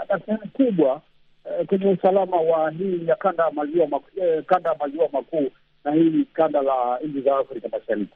na 0.10 0.20
sehemu 0.26 0.48
kubwa 0.54 1.02
eh, 1.46 1.66
kwenye 1.68 1.86
usalama 1.86 2.38
wa 2.38 2.72
hii 2.72 3.08
ya 3.08 3.16
kanda 3.16 3.44
ya 3.44 3.52
maziwa 3.52 3.88
makuu 3.88 4.22
eh, 4.24 4.44
kanda 4.46 4.70
ya 4.70 4.76
maziwa 4.80 5.10
makuu 5.14 5.50
na 5.84 5.92
hii 5.92 6.26
kanda 6.34 6.62
la 6.62 7.00
nchi 7.04 7.22
za 7.22 7.38
Afrika 7.38 7.70
Mashariki. 7.72 8.14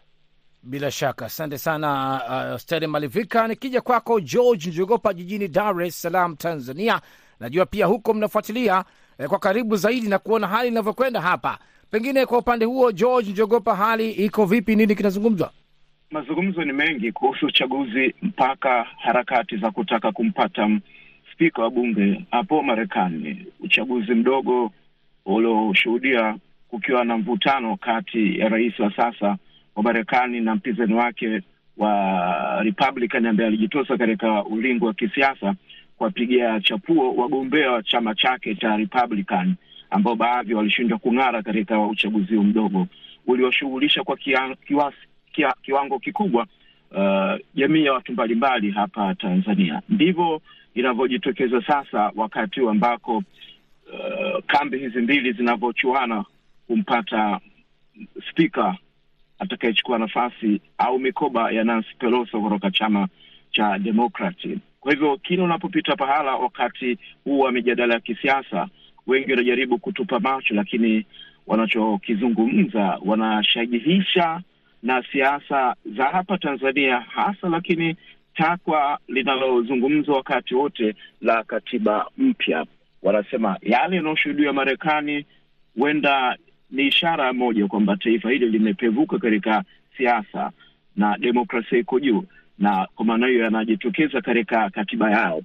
Bila 0.63 0.91
shaka 0.91 1.25
asante 1.25 1.57
sana 1.57 2.21
uh, 2.53 2.57
Steri 2.59 2.87
Malivika. 2.87 3.47
Nikija 3.47 3.81
kwako 3.81 4.19
George 4.19 4.69
Njogopa 4.69 5.13
jijini 5.13 5.47
Dar 5.47 5.81
es 5.81 6.01
Salaam, 6.01 6.35
Tanzania, 6.35 7.01
najua 7.39 7.65
pia 7.65 7.85
huko 7.85 8.13
mnafuatilia 8.13 8.83
eh, 9.17 9.27
kwa 9.29 9.39
karibu 9.39 9.75
zaidi 9.75 10.07
na 10.07 10.19
kuona 10.19 10.47
hali 10.47 10.67
inavyokwenda 10.67 11.21
hapa. 11.21 11.59
Pengine 11.91 12.25
kwa 12.25 12.37
upande 12.37 12.65
huo, 12.65 12.91
George 12.91 13.31
Njogopa, 13.31 13.75
hali 13.75 14.11
iko 14.11 14.45
vipi? 14.45 14.75
Nini 14.75 14.95
kinazungumzwa? 14.95 15.51
Mazungumzo 16.11 16.63
ni 16.63 16.73
mengi 16.73 17.11
kuhusu 17.11 17.45
uchaguzi 17.45 18.15
mpaka 18.21 18.83
harakati 18.83 19.57
za 19.57 19.71
kutaka 19.71 20.11
kumpata 20.11 20.69
spika 21.33 21.61
wa 21.61 21.69
bunge 21.69 22.25
hapo 22.31 22.63
Marekani, 22.63 23.45
uchaguzi 23.59 24.11
mdogo 24.15 24.71
ulioshuhudia 25.25 26.35
kukiwa 26.67 27.05
na 27.05 27.17
mvutano 27.17 27.77
kati 27.77 28.39
ya 28.39 28.49
rais 28.49 28.79
wa 28.79 28.95
sasa 28.95 29.37
wa 29.75 29.83
Marekani 29.83 30.39
na 30.41 30.55
mpinzani 30.55 30.93
wake 30.93 31.41
wa 31.77 32.63
Republican 32.63 33.25
ambaye 33.25 33.47
alijitosa 33.47 33.97
katika 33.97 34.45
ulingo 34.45 34.85
wa 34.85 34.93
kisiasa 34.93 35.53
kuwapigia 35.97 36.59
chapuo 36.59 37.15
wagombea 37.15 37.71
wa 37.71 37.83
chama 37.83 38.15
chake 38.15 38.55
cha 38.55 38.77
Republican 38.77 39.55
ambao 39.89 40.15
baadhi 40.15 40.53
walishindwa 40.53 40.97
kung'ara 40.97 41.41
katika 41.43 41.79
uchaguzi 41.79 42.33
mdogo 42.33 42.87
ulioshughulisha 43.27 44.03
kwa 44.03 44.17
kia, 44.17 44.55
kiwa, 44.67 44.93
kiwango 45.61 45.99
kikubwa 45.99 46.47
jamii 47.55 47.79
uh, 47.79 47.85
ya 47.85 47.93
watu 47.93 48.11
mbalimbali 48.11 48.71
hapa 48.71 49.15
Tanzania. 49.15 49.81
Ndivyo 49.89 50.41
inavyojitokeza 50.73 51.61
sasa 51.61 52.11
wakati 52.15 52.67
ambako 52.67 53.17
uh, 53.17 54.43
kambi 54.47 54.77
hizi 54.77 54.99
mbili 55.01 55.31
zinavyochuana 55.33 56.25
kumpata 56.67 57.39
spika 58.29 58.77
atakayechukua 59.39 59.97
nafasi 59.97 60.61
au 60.77 60.99
mikoba 60.99 61.51
ya 61.51 61.63
Nancy 61.63 61.89
Pelosi 61.99 62.31
kutoka 62.37 62.71
chama 62.71 63.07
cha 63.51 63.79
Demokrati. 63.79 64.59
Kwa 64.79 64.91
hivyo 64.91 65.17
kila 65.17 65.43
unapopita 65.43 65.95
pahala 65.95 66.35
wakati 66.35 66.97
huu 67.23 67.39
wa 67.39 67.51
mijadala 67.51 67.93
ya 67.93 67.99
kisiasa, 67.99 68.67
wengi 69.07 69.31
wanajaribu 69.31 69.77
kutupa 69.77 70.19
macho, 70.19 70.53
lakini 70.53 71.05
wanachokizungumza 71.47 72.99
wanashajihisha 73.05 74.41
na 74.83 75.03
siasa 75.11 75.75
za 75.97 76.05
hapa 76.05 76.37
Tanzania 76.37 76.99
hasa, 76.99 77.49
lakini 77.49 77.95
takwa 78.35 78.99
linalozungumzwa 79.07 80.15
wakati 80.15 80.55
wote 80.55 80.95
la 81.21 81.43
katiba 81.43 82.05
mpya. 82.17 82.65
Wanasema 83.03 83.57
yale 83.61 83.95
yanayoshuhudiwa 83.95 84.53
Marekani 84.53 85.25
huenda 85.77 86.37
ni 86.71 86.87
ishara 86.87 87.33
moja 87.33 87.67
kwamba 87.67 87.97
taifa 87.97 88.29
hili 88.31 88.45
limepevuka 88.49 89.17
katika 89.19 89.63
siasa 89.97 90.51
na 90.95 91.17
demokrasia 91.17 91.79
iko 91.79 91.99
juu, 91.99 92.23
na 92.59 92.87
kwa 92.95 93.05
maana 93.05 93.27
hiyo 93.27 93.43
yanajitokeza 93.43 94.21
katika 94.21 94.69
katiba 94.69 95.11
yao. 95.11 95.41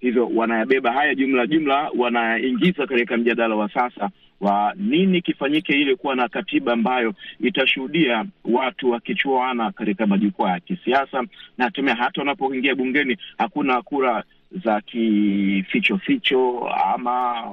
Hivyo 0.00 0.28
wanayabeba 0.34 0.92
haya 0.92 1.14
jumla 1.14 1.46
jumla, 1.46 1.90
wanaingiza 1.98 2.86
katika 2.86 3.16
mjadala 3.16 3.54
wa 3.56 3.68
sasa 3.68 4.10
wa 4.40 4.72
nini 4.76 5.22
kifanyike 5.22 5.72
ili 5.72 5.96
kuwa 5.96 6.14
na 6.16 6.28
katiba 6.28 6.72
ambayo 6.72 7.14
itashuhudia 7.40 8.24
watu 8.44 8.90
wakichuana 8.90 9.72
katika 9.72 10.06
majukwaa 10.06 10.50
ya 10.50 10.60
kisiasa, 10.60 11.22
na 11.58 11.64
hatimaye 11.64 11.96
hata 11.96 12.20
wanapoingia 12.20 12.74
bungeni 12.74 13.16
hakuna 13.38 13.82
kura 13.82 14.24
za 14.64 14.80
kifichoficho 14.80 16.68
ama 16.68 17.44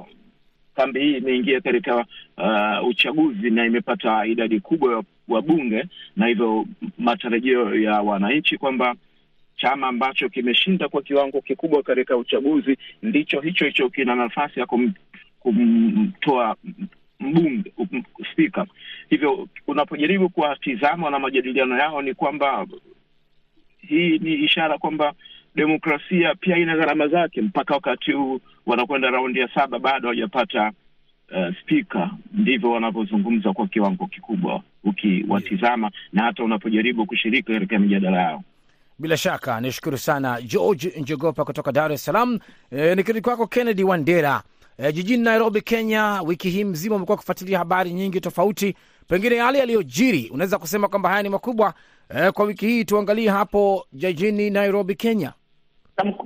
kambi 0.76 1.00
hii 1.00 1.16
imeingia 1.16 1.60
katika 1.60 1.96
uh, 1.96 2.88
uchaguzi 2.88 3.50
na 3.50 3.66
imepata 3.66 4.26
idadi 4.26 4.60
kubwa 4.60 4.92
ya 4.96 5.02
wabunge, 5.28 5.84
na 6.16 6.26
hivyo 6.26 6.66
matarajio 6.98 7.74
ya 7.74 8.00
wananchi 8.02 8.58
kwamba 8.58 8.94
chama 9.56 9.86
ambacho 9.88 10.28
kimeshinda 10.28 10.88
kwa 10.88 11.02
kiwango 11.02 11.40
kikubwa 11.40 11.82
katika 11.82 12.16
uchaguzi 12.16 12.76
ndicho 13.02 13.40
hicho 13.40 13.64
hicho 13.66 13.88
kina 13.88 14.14
nafasi 14.14 14.60
ya 14.60 14.66
kumtoa 15.46 16.56
mbunge 17.20 17.72
spika. 18.32 18.66
Hivyo 19.10 19.48
unapojaribu 19.66 20.28
kuwatizama 20.28 21.10
na 21.10 21.18
majadiliano 21.18 21.78
yao 21.78 22.02
ni 22.02 22.14
kwamba 22.14 22.66
hii 23.78 24.18
ni 24.18 24.34
ishara 24.34 24.78
kwamba 24.78 25.12
demokrasia 25.54 26.34
pia 26.34 26.56
ina 26.58 26.76
gharama 26.76 27.08
zake. 27.08 27.42
Mpaka 27.42 27.74
wakati 27.74 28.12
huu 28.12 28.40
wanakwenda 28.66 29.10
raundi 29.10 29.40
ya 29.40 29.48
saba 29.54 29.78
bado 29.78 30.02
hawajapata 30.08 30.72
uh, 31.36 31.54
spika. 31.62 32.10
Ndivyo 32.32 32.70
wanavyozungumza 32.70 33.52
kwa 33.52 33.66
kiwango 33.66 34.06
kikubwa 34.06 34.62
ukiwatizama, 34.84 35.90
na 36.12 36.22
hata 36.22 36.44
unapojaribu 36.44 37.06
kushiriki 37.06 37.52
katika 37.52 37.78
mijadala 37.78 38.20
yao. 38.22 38.42
Bila 38.98 39.16
shaka 39.16 39.60
nishukuru 39.60 39.98
sana 39.98 40.42
George 40.42 40.92
Njogopa 41.00 41.44
kutoka 41.44 41.72
Dar 41.72 41.92
es 41.92 42.04
Salaam. 42.04 42.38
E, 42.70 42.94
nikirudi 42.94 43.20
kwako 43.20 43.46
Kennedy 43.46 43.84
Wandera, 43.84 44.42
e, 44.78 44.92
jijini 44.92 45.24
Nairobi, 45.24 45.60
Kenya. 45.60 46.22
Wiki 46.26 46.50
hii 46.50 46.64
mzima 46.64 46.96
umekuwa 46.96 47.16
kufuatilia 47.16 47.58
habari 47.58 47.92
nyingi 47.92 48.20
tofauti, 48.20 48.74
pengine 49.08 49.36
yale 49.36 49.58
yaliyojiri, 49.58 50.30
unaweza 50.34 50.58
kusema 50.58 50.88
kwamba 50.88 51.08
haya 51.08 51.22
ni 51.22 51.28
makubwa 51.28 51.74
e, 52.10 52.30
kwa 52.30 52.44
wiki 52.44 52.66
hii. 52.66 52.84
Tuangalie 52.84 53.28
hapo 53.30 53.86
jijini 53.92 54.50
Nairobi, 54.50 54.94
Kenya. 54.94 55.32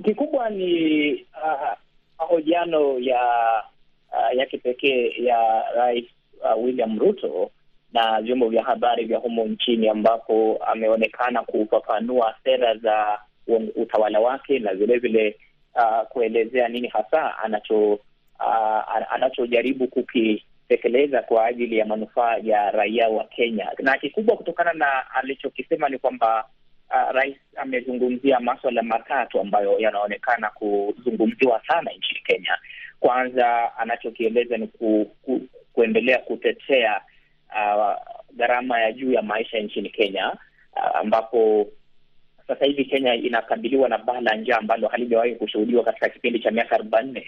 Kikubwa 0.03 0.49
ni 0.49 1.13
uh, 1.13 1.77
mahojiano 2.19 2.99
ya 2.99 3.19
uh, 4.11 4.37
ya 4.37 4.45
kipekee 4.45 5.13
ya 5.23 5.63
Rais 5.75 6.05
uh, 6.55 6.63
William 6.63 6.99
Ruto 6.99 7.51
na 7.93 8.21
vyombo 8.21 8.49
vya 8.49 8.63
habari 8.63 9.05
vya 9.05 9.17
humo 9.19 9.45
nchini 9.45 9.89
ambapo 9.89 10.59
ameonekana 10.67 11.41
kufafanua 11.43 12.35
sera 12.43 12.77
za 12.77 13.19
utawala 13.75 14.19
wake 14.19 14.59
na 14.59 14.73
vilevile 14.73 15.39
uh, 15.75 16.07
kuelezea 16.09 16.67
nini 16.67 16.87
hasa 16.87 17.37
anacho 17.37 17.99
uh, 18.47 19.13
anachojaribu 19.13 19.87
kukitekeleza 19.87 21.21
kwa 21.21 21.45
ajili 21.45 21.77
ya 21.77 21.85
manufaa 21.85 22.37
ya 22.37 22.71
raia 22.71 23.09
wa 23.09 23.23
Kenya. 23.23 23.71
Na 23.79 23.97
kikubwa 23.97 24.37
kutokana 24.37 24.73
na 24.73 25.11
alichokisema 25.15 25.89
ni 25.89 25.97
kwamba 25.97 26.45
uh, 26.89 27.11
rais 27.11 27.35
amezungumzia 27.55 28.39
maswala 28.39 28.83
matatu 28.83 29.39
ambayo 29.39 29.79
yanaonekana 29.79 30.49
kuzungumziwa 30.49 31.61
sana 31.67 31.91
nchini 31.97 32.19
Kenya. 32.19 32.57
Kwanza 32.99 33.77
anachokieleza 33.77 34.57
ni 34.57 34.67
ku, 34.67 35.15
ku, 35.21 35.41
kuendelea 35.73 36.17
kutetea 36.17 37.01
Uh, 37.55 37.95
gharama 38.37 38.79
ya 38.79 38.91
juu 38.91 39.11
ya 39.11 39.21
maisha 39.21 39.59
nchini 39.59 39.89
Kenya 39.89 40.31
uh, 40.75 40.95
ambapo 40.95 41.67
sasa 42.47 42.65
hivi 42.65 42.85
Kenya 42.85 43.13
inakabiliwa 43.15 43.89
na 43.89 43.97
baa 43.97 44.21
la 44.21 44.35
njaa 44.35 44.57
ambalo 44.57 44.87
halijawahi 44.87 45.35
kushuhudiwa 45.35 45.83
katika 45.83 46.09
kipindi 46.09 46.39
cha 46.39 46.51
miaka 46.51 46.75
arobaini 46.75 47.27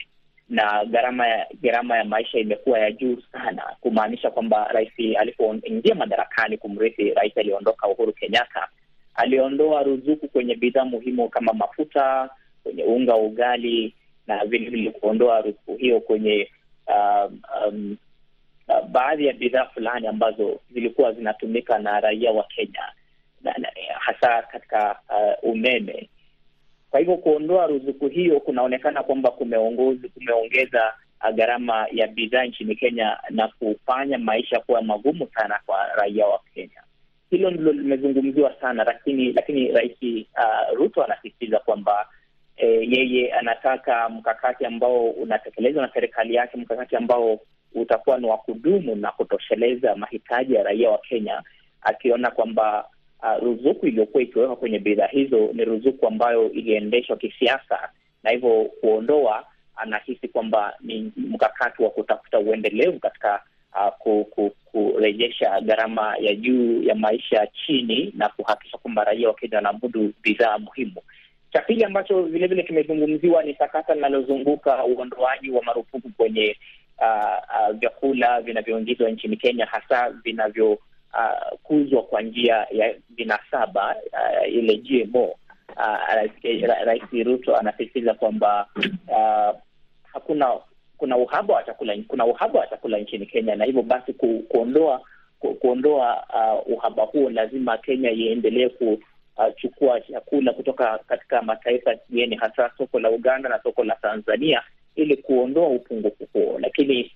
na 0.50 0.86
gharama 0.86 1.28
ya 1.28 1.48
gharama 1.62 1.98
ya 1.98 2.04
maisha 2.04 2.40
imekuwa 2.40 2.80
ya 2.80 2.92
juu 2.92 3.18
sana, 3.32 3.64
kumaanisha 3.82 4.32
kwamba 4.32 4.68
rais 4.68 4.90
alipoingia 5.20 5.96
madarakani 5.96 6.58
kumrithi 6.58 7.14
rais 7.14 7.38
aliyeondoka 7.38 7.88
Uhuru 7.88 8.14
Kenyatta, 8.14 8.68
aliondoa 9.16 9.84
ruzuku 9.84 10.28
kwenye 10.28 10.56
bidhaa 10.56 10.86
muhimu 10.86 11.30
kama 11.30 11.54
mafuta, 11.54 12.30
kwenye 12.64 12.84
unga 12.84 13.14
wa 13.14 13.22
ugali 13.24 13.94
na 14.28 14.46
vilevile 14.46 14.92
kuondoa 14.92 15.42
ruzuku 15.42 15.76
hiyo 15.76 16.00
kwenye 16.00 16.50
um, 16.88 17.42
um, 17.68 17.98
Uh, 18.68 18.86
baadhi 18.88 19.26
ya 19.26 19.34
bidhaa 19.34 19.66
fulani 19.66 20.08
ambazo 20.08 20.60
zilikuwa 20.74 21.12
zinatumika 21.14 21.80
na 21.80 22.00
raia 22.00 22.32
wa 22.32 22.44
Kenya 22.44 22.92
na, 23.42 23.54
na, 23.58 23.68
hasa 24.00 24.42
katika 24.42 25.00
uh, 25.10 25.50
umeme. 25.52 26.10
Kwa 26.94 27.00
hivyo 27.00 27.18
kuondoa 27.18 27.68
ruzuku 27.68 28.08
hiyo 28.08 28.40
kunaonekana 28.40 29.04
kwamba 29.04 29.32
kumeongeza 29.32 30.94
uh, 31.24 31.36
gharama 31.36 31.88
ya 31.92 32.08
bidhaa 32.08 32.44
nchini 32.46 32.76
Kenya 32.76 33.18
na 33.30 33.48
kufanya 33.48 34.18
maisha 34.18 34.60
kuwa 34.60 34.82
magumu 34.82 35.28
sana 35.36 35.60
kwa 35.66 35.88
raia 35.96 36.26
wa 36.28 36.40
Kenya. 36.54 36.84
Hilo 37.30 37.52
ndilo 37.52 37.72
limezungumziwa 37.72 38.56
sana, 38.62 38.84
lakini 38.84 39.32
lakini 39.34 39.72
Rais 39.72 39.92
uh, 40.02 40.78
Ruto 40.78 41.04
anasisitiza 41.04 41.60
kwamba 41.60 42.08
e, 42.58 42.68
yeye 42.68 43.34
anataka 43.34 44.10
mkakati 44.10 44.66
ambao 44.66 45.06
unatekelezwa 45.10 45.82
na 45.88 45.94
serikali 45.94 46.36
yake, 46.36 46.58
mkakati 46.58 46.96
ambao 46.96 47.40
utakuwa 47.76 48.18
ni 48.18 48.28
wa 48.28 48.38
kudumu 48.38 48.96
na 48.96 49.12
kutosheleza 49.12 49.96
mahitaji 49.96 50.54
ya 50.54 50.64
raia 50.64 50.90
wa 50.90 50.98
Kenya, 50.98 51.44
akiona 51.82 52.32
kwamba 52.32 52.86
uh, 53.24 53.44
ruzuku 53.44 53.88
iliyokuwa 53.88 54.24
ikiwekwa 54.24 54.56
kwenye 54.56 54.80
bidhaa 54.80 55.08
hizo 55.08 55.50
ni 55.54 55.66
ruzuku 55.66 56.08
ambayo 56.08 56.52
iliendeshwa 56.52 57.18
kisiasa, 57.18 57.90
na 58.24 58.32
hivyo 58.32 58.64
kuondoa, 58.82 59.46
anahisi 59.76 60.28
kwamba 60.28 60.74
ni 60.82 61.12
mkakati 61.18 61.84
wa 61.84 61.90
kutafuta 61.90 62.40
uendelevu 62.40 63.00
katika 63.00 63.44
uh, 63.76 63.94
ku, 64.00 64.26
ku, 64.26 64.52
kurejesha 64.66 65.62
gharama 65.62 66.16
ya 66.20 66.36
juu 66.36 66.84
ya 66.84 66.96
maisha 66.96 67.48
chini 67.48 68.14
na 68.18 68.30
kuhakikisha 68.30 68.78
kwamba 68.78 69.04
raia 69.04 69.28
wa 69.28 69.34
Kenya 69.34 69.56
wanamudu 69.58 70.14
bidhaa 70.24 70.58
muhimu. 70.58 71.02
Cha 71.54 71.62
pili 71.62 71.84
ambacho 71.84 72.22
vilevile 72.24 72.64
kimezungumziwa 72.64 73.44
ni 73.44 73.54
sakata 73.56 73.96
linalozunguka 73.96 74.86
uondoaji 74.86 75.52
wa 75.52 75.64
marufuku 75.64 76.10
kwenye 76.18 76.56
Uh, 76.98 77.38
uh, 77.70 77.76
vyakula 77.80 78.42
vinavyoingizwa 78.42 79.10
nchini 79.10 79.38
Kenya 79.38 79.66
hasa 79.66 80.10
vinavyokuzwa 80.10 80.84
uh, 81.14 82.04
kwa 82.10 82.22
njia 82.22 82.68
ya 82.72 82.96
vinasaba 83.10 83.96
uh, 84.14 84.54
ile 84.54 84.78
GMO. 84.78 85.36
Uh, 85.76 85.98
Rais 86.86 87.02
Ruto 87.26 87.56
anasisitiza 87.58 88.14
kwamba 88.14 88.68
uh, 89.08 89.56
hakuna 90.04 90.54
kuna 90.98 91.18
uhaba 91.18 91.54
wa 91.54 91.64
chakula 91.64 91.98
kuna 92.08 92.26
uhaba 92.26 92.60
wa 92.60 92.68
chakula 92.68 92.98
nchini 92.98 93.26
Kenya, 93.26 93.56
na 93.56 93.66
hivyo 93.66 93.82
basi 93.82 94.14
ku, 94.14 94.44
kuondoa 94.50 95.02
ku, 95.40 95.54
kuondoa 95.56 96.24
uh, 96.34 96.74
uhaba 96.74 97.04
huo, 97.04 97.30
lazima 97.30 97.78
Kenya 97.78 98.12
iendelee 98.12 98.70
kuchukua 98.70 99.96
uh, 99.98 100.08
chakula 100.08 100.54
kutoka 100.54 100.98
katika 101.08 101.42
mataifa 101.42 101.96
kigeni, 101.96 102.36
hasa 102.36 102.72
soko 102.78 103.00
la 103.00 103.10
Uganda 103.10 103.50
na 103.50 103.60
soko 103.64 103.84
la 103.84 103.96
Tanzania 103.96 104.62
ili 104.96 105.18
kuondoa 105.18 105.68
upungufu 105.68 106.28
huo, 106.34 106.58
lakini 106.60 107.12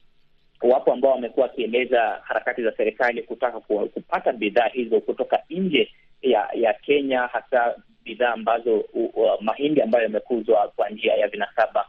wapo 0.62 0.94
ambao 0.94 1.12
wamekuwa 1.12 1.46
wakieleza 1.48 2.20
harakati 2.24 2.64
za 2.64 2.72
serikali 2.78 3.24
kutaka 3.24 3.60
kupata 3.94 4.32
bidhaa 4.34 4.68
hizo 4.68 5.00
kutoka 5.00 5.40
nje 5.50 5.90
ya 6.22 6.48
ya 6.54 6.74
Kenya, 6.74 7.22
hasa 7.22 7.76
bidhaa 8.04 8.34
ambazo 8.34 8.78
uh, 8.80 9.42
mahindi 9.42 9.82
ambayo 9.82 10.04
yamekuzwa 10.04 10.72
kwa 10.76 10.90
njia 10.90 11.14
ya 11.14 11.28
vinasaba 11.28 11.86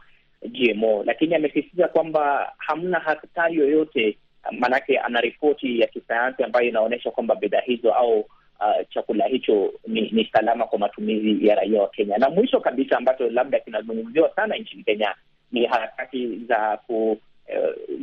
GMO, 0.47 1.03
lakini 1.05 1.35
amesisitiza 1.35 1.87
kwamba 1.87 2.53
hamna 2.57 2.99
hatari 2.99 3.55
yoyote, 3.55 4.17
maanake 4.59 4.99
ana 4.99 5.21
ripoti 5.21 5.79
ya 5.79 5.87
kisayansi 5.87 6.43
ambayo 6.43 6.67
inaonyesha 6.69 7.11
kwamba 7.11 7.35
bidhaa 7.35 7.61
hizo 7.61 7.93
au 7.93 8.19
uh, 8.19 8.87
chakula 8.89 9.25
hicho 9.25 9.73
ni, 9.87 10.01
ni 10.11 10.25
salama 10.33 10.65
kwa 10.65 10.79
matumizi 10.79 11.47
ya 11.47 11.55
raia 11.55 11.81
wa 11.81 11.87
Kenya. 11.89 12.17
Na 12.17 12.29
mwisho 12.29 12.59
kabisa 12.59 12.97
ambacho 12.97 13.29
labda 13.29 13.59
kinazungumziwa 13.59 14.31
sana 14.35 14.55
nchini 14.55 14.83
Kenya 14.83 15.15
ni 15.51 15.65
harakati 15.65 16.37
za 16.47 16.77
ku 16.87 17.17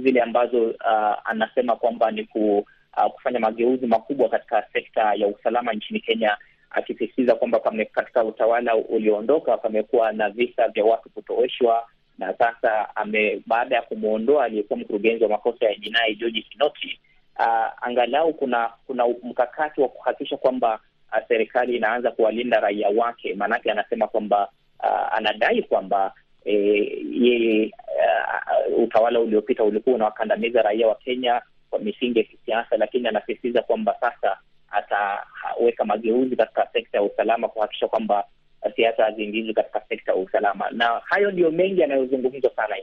zile 0.02 0.20
ambazo 0.22 0.62
uh, 0.64 1.14
anasema 1.24 1.76
kwamba 1.76 2.10
ni 2.10 2.24
ku, 2.24 2.66
uh, 2.96 3.12
kufanya 3.12 3.40
mageuzi 3.40 3.86
makubwa 3.86 4.28
katika 4.28 4.64
sekta 4.72 5.14
ya 5.14 5.26
usalama 5.26 5.72
nchini 5.72 6.00
Kenya, 6.00 6.36
akisisitiza 6.70 7.34
kwamba 7.34 7.60
katika 7.92 8.24
utawala 8.24 8.76
ulioondoka 8.76 9.56
pamekuwa 9.56 10.12
na 10.12 10.30
visa 10.30 10.68
vya 10.68 10.84
watu 10.84 11.10
kutoweshwa 11.10 11.86
na 12.18 12.34
sasa 12.38 12.96
ame 12.96 13.42
baada 13.46 13.76
ya 13.76 13.82
kumwondoa 13.82 14.44
aliyekuwa 14.44 14.78
mkurugenzi 14.78 15.24
wa 15.24 15.30
makosa 15.30 15.66
ya 15.66 15.74
jinai 15.74 16.14
George 16.14 16.42
Kinoti, 16.42 17.00
uh, 17.38 17.86
angalau 17.86 18.34
kuna 18.34 18.70
kuna 18.86 19.04
mkakati 19.22 19.80
wa 19.80 19.88
kuhakikisha 19.88 20.36
kwamba 20.36 20.80
uh, 21.12 21.18
serikali 21.28 21.76
inaanza 21.76 22.10
kuwalinda 22.10 22.60
raia 22.60 22.88
wake. 22.88 23.34
Maanake 23.34 23.70
anasema 23.70 24.06
kwamba 24.08 24.48
uh, 24.80 25.14
anadai 25.16 25.62
kwamba 25.62 26.14
eh, 26.46 27.02
yeye 27.10 27.72
uh, 28.72 28.82
utawala 28.82 29.20
uliopita 29.20 29.64
ulikuwa 29.64 29.94
unawakandamiza 29.94 30.62
raia 30.62 30.88
wa 30.88 30.94
Kenya 30.94 31.42
kwa 31.70 31.78
misingi 31.78 32.18
ya 32.18 32.24
kisiasa, 32.24 32.76
lakini 32.76 33.08
anasisitiza 33.08 33.62
kwamba 33.62 33.94
sasa 34.00 34.38
ataweka 34.70 35.84
mageuzi 35.84 36.36
katika 36.36 36.68
sekta 36.72 36.98
ya 36.98 37.02
usalama 37.04 37.48
kuhakikisha 37.48 37.88
kwamba 37.88 38.24
siasa 38.76 39.04
haziingizwi 39.04 39.54
katika 39.54 39.80
sekta 39.88 40.12
ya 40.12 40.18
usalama, 40.18 40.70
na 40.70 41.00
hayo 41.04 41.30
ndiyo 41.30 41.50
mengi 41.50 41.80
yanayozungumzwa 41.80 42.50
sana 42.56 42.76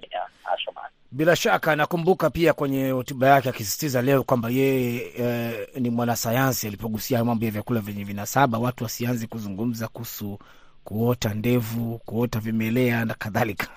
Shomari. 0.57 0.93
Bila 1.11 1.35
shaka 1.35 1.75
nakumbuka 1.75 2.29
pia 2.29 2.53
kwenye 2.53 2.89
hotuba 2.91 3.27
yake 3.27 3.49
akisisitiza 3.49 4.01
leo 4.01 4.23
kwamba 4.23 4.49
yeye 4.49 5.11
eh, 5.19 5.67
ni 5.75 5.89
mwanasayansi. 5.89 6.67
Alipogusia 6.67 7.23
mambo 7.25 7.45
ya 7.45 7.51
vyakula 7.51 7.79
vyenye 7.79 8.03
vinasaba, 8.03 8.57
watu 8.57 8.83
wasianze 8.83 9.27
kuzungumza 9.27 9.87
kuhusu 9.87 10.39
kuota 10.83 11.33
ndevu, 11.33 11.99
kuota 12.05 12.39
vimelea 12.39 13.05
na 13.05 13.13
kadhalika. 13.13 13.67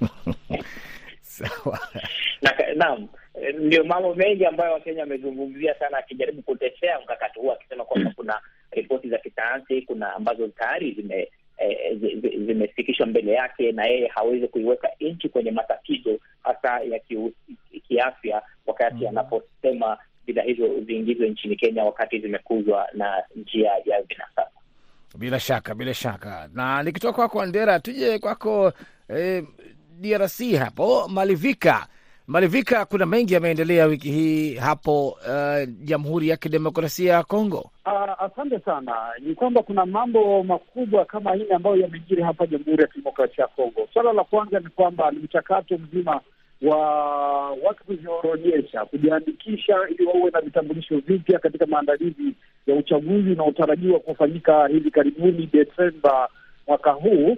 Sawa. 1.22 1.78
Naam, 2.76 3.08
ndio 3.60 3.84
mambo 3.84 4.14
mengi 4.14 4.46
ambayo 4.46 4.72
Wakenya 4.72 5.00
wamezungumzia 5.00 5.74
sana, 5.74 5.98
akijaribu 5.98 6.42
kutetea 6.42 7.00
mkakati 7.00 7.38
huo, 7.38 7.52
akisema 7.52 7.84
kwamba 7.84 8.10
kuna 8.16 8.40
ripoti 8.70 9.08
za 9.08 9.18
kisayansi, 9.18 9.82
kuna 9.82 10.14
ambazo 10.14 10.48
tayari 10.48 10.92
zime 10.92 11.28
zimefikishwa 12.46 13.06
mbele 13.06 13.32
yake 13.32 13.72
na 13.72 13.86
yeye 13.86 14.06
hawezi 14.06 14.48
kuiweka 14.48 14.88
nchi 15.00 15.28
kwenye 15.28 15.50
matatizo 15.50 16.18
hasa 16.42 16.80
ya 16.80 17.00
kiafya, 17.88 18.42
wakati 18.66 18.96
mm, 18.96 19.06
anaposema 19.08 19.98
bidhaa 20.26 20.42
hizo 20.42 20.80
ziingizwe 20.80 21.28
nchini 21.30 21.56
Kenya 21.56 21.84
wakati 21.84 22.18
zimekuzwa 22.18 22.88
na 22.92 23.22
njia 23.36 23.70
ya 23.84 24.02
vinasaba. 24.02 24.50
Bila 25.18 25.40
shaka, 25.40 25.74
bila 25.74 25.94
shaka. 25.94 26.48
Na 26.52 26.82
nikitoka 26.82 27.12
kwako 27.12 27.38
Wandera, 27.38 27.80
tuje 27.80 28.18
kwako 28.18 28.72
eh, 29.08 29.44
DRC 30.00 30.54
hapo 30.58 31.08
Malivika. 31.08 31.86
Malivika, 32.26 32.84
kuna 32.84 33.06
mengi 33.06 33.34
yameendelea 33.34 33.86
wiki 33.86 34.10
hii 34.10 34.54
hapo 34.54 35.18
Jamhuri 35.82 36.26
uh, 36.26 36.30
ya 36.30 36.36
Kidemokrasia 36.36 37.12
ya 37.14 37.22
Kongo. 37.22 37.70
Uh, 37.86 38.22
asante 38.22 38.60
sana. 38.60 38.92
Ni 39.20 39.34
kwamba 39.34 39.62
kuna 39.62 39.86
mambo 39.86 40.42
makubwa 40.42 41.04
kama 41.04 41.32
hili 41.34 41.52
ambayo 41.52 41.76
yamejiri 41.76 42.22
hapa 42.22 42.46
Jamhuri 42.46 42.82
ya 42.82 42.86
Kidemokrasia 42.88 43.42
ya 43.44 43.48
Kongo. 43.48 43.88
Swala 43.92 44.12
la 44.12 44.24
kwanza 44.24 44.60
ni 44.60 44.68
kwamba 44.68 45.10
ni 45.10 45.18
mchakato 45.18 45.78
mzima 45.78 46.20
wa 46.64 47.50
watu 47.50 47.84
kujiorodhesha, 47.86 48.84
kujiandikisha 48.84 49.76
ili 49.88 50.06
wawe 50.06 50.30
na 50.30 50.40
vitambulisho 50.40 50.98
vipya 51.06 51.38
katika 51.38 51.66
maandalizi 51.66 52.34
ya 52.66 52.74
uchaguzi 52.74 53.30
unaotarajiwa 53.32 54.00
kufanyika 54.00 54.66
hivi 54.66 54.90
karibuni 54.90 55.48
Desemba 55.52 56.28
mwaka 56.66 56.90
huu. 56.92 57.36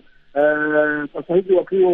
Sasa 1.15 1.35
hivi 1.35 1.55
wakiwa 1.55 1.91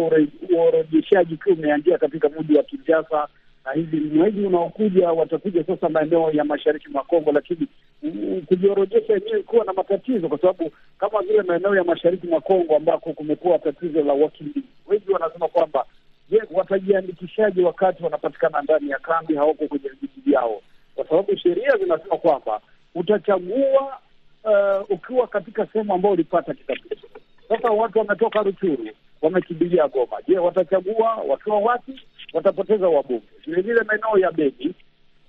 uorodheshaji 0.53 1.33
ukiwa 1.33 1.55
umeanzia 1.55 1.97
katika 1.97 2.29
mji 2.29 2.55
wa 2.57 2.63
Kinshasa, 2.63 3.27
na 3.65 3.71
hivi 3.71 3.99
mwezi 3.99 4.41
unaokuja 4.45 5.11
watakuja 5.11 5.63
sasa 5.63 5.89
maeneo 5.89 6.31
ya 6.31 6.43
mashariki 6.43 6.89
mwa 6.89 7.03
Kongo, 7.03 7.31
lakini 7.31 7.67
kujiorodhesha 8.45 9.13
yenyewe 9.13 9.43
kuwa 9.43 9.65
na 9.65 9.73
matatizo, 9.73 10.27
kwa 10.29 10.37
sababu 10.39 10.71
kama 10.99 11.21
vile 11.21 11.41
maeneo 11.41 11.75
ya 11.75 11.83
mashariki 11.83 12.27
mwa 12.27 12.41
Kongo 12.41 12.75
ambako 12.75 13.13
kumekuwa 13.13 13.59
tatizo 13.59 14.01
la 14.03 14.13
wakimbizi, 14.13 14.67
wengi 14.87 15.11
wanasema 15.11 15.47
kwamba 15.47 15.85
je, 16.29 16.41
watajiandikishaje 16.51 17.63
wakati 17.63 18.03
wanapatikana 18.03 18.61
ndani 18.61 18.89
ya 18.89 18.99
kambi, 18.99 19.35
hawako 19.35 19.67
kwenye 19.67 19.89
vijiji 19.89 20.21
vyao? 20.25 20.61
Kwa 20.95 21.07
sababu 21.07 21.37
sheria 21.37 21.77
zinasema 21.77 22.17
kwamba 22.17 22.61
utachagua 22.95 23.97
uh, 24.43 24.89
ukiwa 24.91 25.27
katika 25.27 25.65
sehemu 25.65 25.93
ambayo 25.93 26.13
ulipata 26.13 26.53
kitambulisho. 26.53 27.07
Sasa 27.49 27.69
watu 27.69 27.99
wametoka 27.99 28.41
Ruchuru 28.43 28.87
wamekimbilia 29.21 29.87
Goma. 29.87 30.17
Je, 30.27 30.37
watachagua 30.39 31.15
wakiwa 31.15 31.59
wapi? 31.59 32.01
Watapoteza 32.33 32.87
wabunge. 32.89 33.23
Vilevile 33.45 33.81
maeneo 33.83 34.17
ya 34.17 34.31
Beni, 34.31 34.73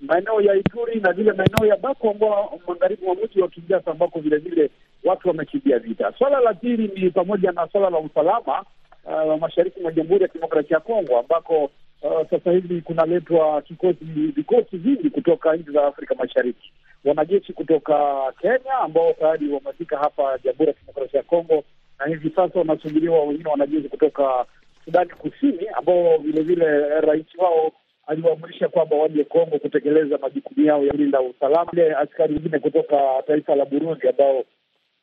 maeneo 0.01 0.41
ya 0.41 0.55
Ituri 0.55 0.99
na 0.99 1.13
vile 1.13 1.31
maeneo 1.33 1.65
ya 1.65 1.77
Bako 1.77 2.09
ambao 2.09 2.59
magharibi 2.67 3.05
mwa 3.05 3.15
mji 3.15 3.41
wa 3.41 3.47
Kinshasa 3.47 3.91
ambako 3.91 4.19
vilevile 4.19 4.69
watu 5.03 5.27
wamekimbia 5.27 5.79
vita. 5.79 6.13
Swala 6.17 6.39
la 6.39 6.53
pili 6.53 6.87
ni 7.01 7.09
pamoja 7.09 7.51
na 7.51 7.67
swala 7.67 7.89
la 7.89 7.97
usalama 7.99 8.65
uh, 9.05 9.39
mashariki 9.39 9.79
mwa 9.79 9.91
Jamhuri 9.91 10.21
ya 10.21 10.27
Kidemokrasia 10.27 10.75
ya 10.77 10.81
Kongo 10.81 11.19
ambako 11.19 11.63
uh, 12.01 12.29
sasa 12.29 12.51
hivi 12.51 12.81
kunaletwa 12.81 13.61
kikosi 13.61 14.05
vikosi 14.35 14.77
vingi 14.77 15.09
kutoka 15.09 15.55
nchi 15.55 15.71
za 15.71 15.85
Afrika 15.87 16.15
Mashariki, 16.15 16.71
wanajeshi 17.05 17.53
kutoka 17.53 17.95
Kenya 18.41 18.73
ambao 18.81 19.13
tayari 19.13 19.49
wamefika 19.49 19.97
hapa 19.97 20.37
Jamhuri 20.43 20.67
ya 20.67 20.73
Kidemokrasia 20.73 21.17
ya 21.19 21.23
Kongo 21.23 21.63
na 21.99 22.05
hivi 22.05 22.29
sasa 22.35 22.59
wanasubiriwa 22.59 23.23
wengine 23.23 23.49
wanajeshi 23.49 23.89
kutoka 23.89 24.45
Sudani 24.85 25.09
Kusini 25.09 25.67
ambao 25.67 26.17
vilevile 26.17 26.79
rais 27.01 27.25
wao 27.37 27.71
aliwaamrisha 28.07 28.67
kwamba 28.69 28.95
waje 28.95 29.23
Kongo 29.23 29.59
kutekeleza 29.59 30.17
majukumu 30.17 30.65
yao 30.67 30.85
ya 30.85 30.91
kulinda 30.91 31.21
usalama. 31.21 31.69
Ile 31.73 31.95
askari 31.95 32.33
wengine 32.33 32.59
kutoka 32.59 32.97
taifa 33.27 33.55
la 33.55 33.65
Burundi 33.65 34.07
ambao 34.07 34.43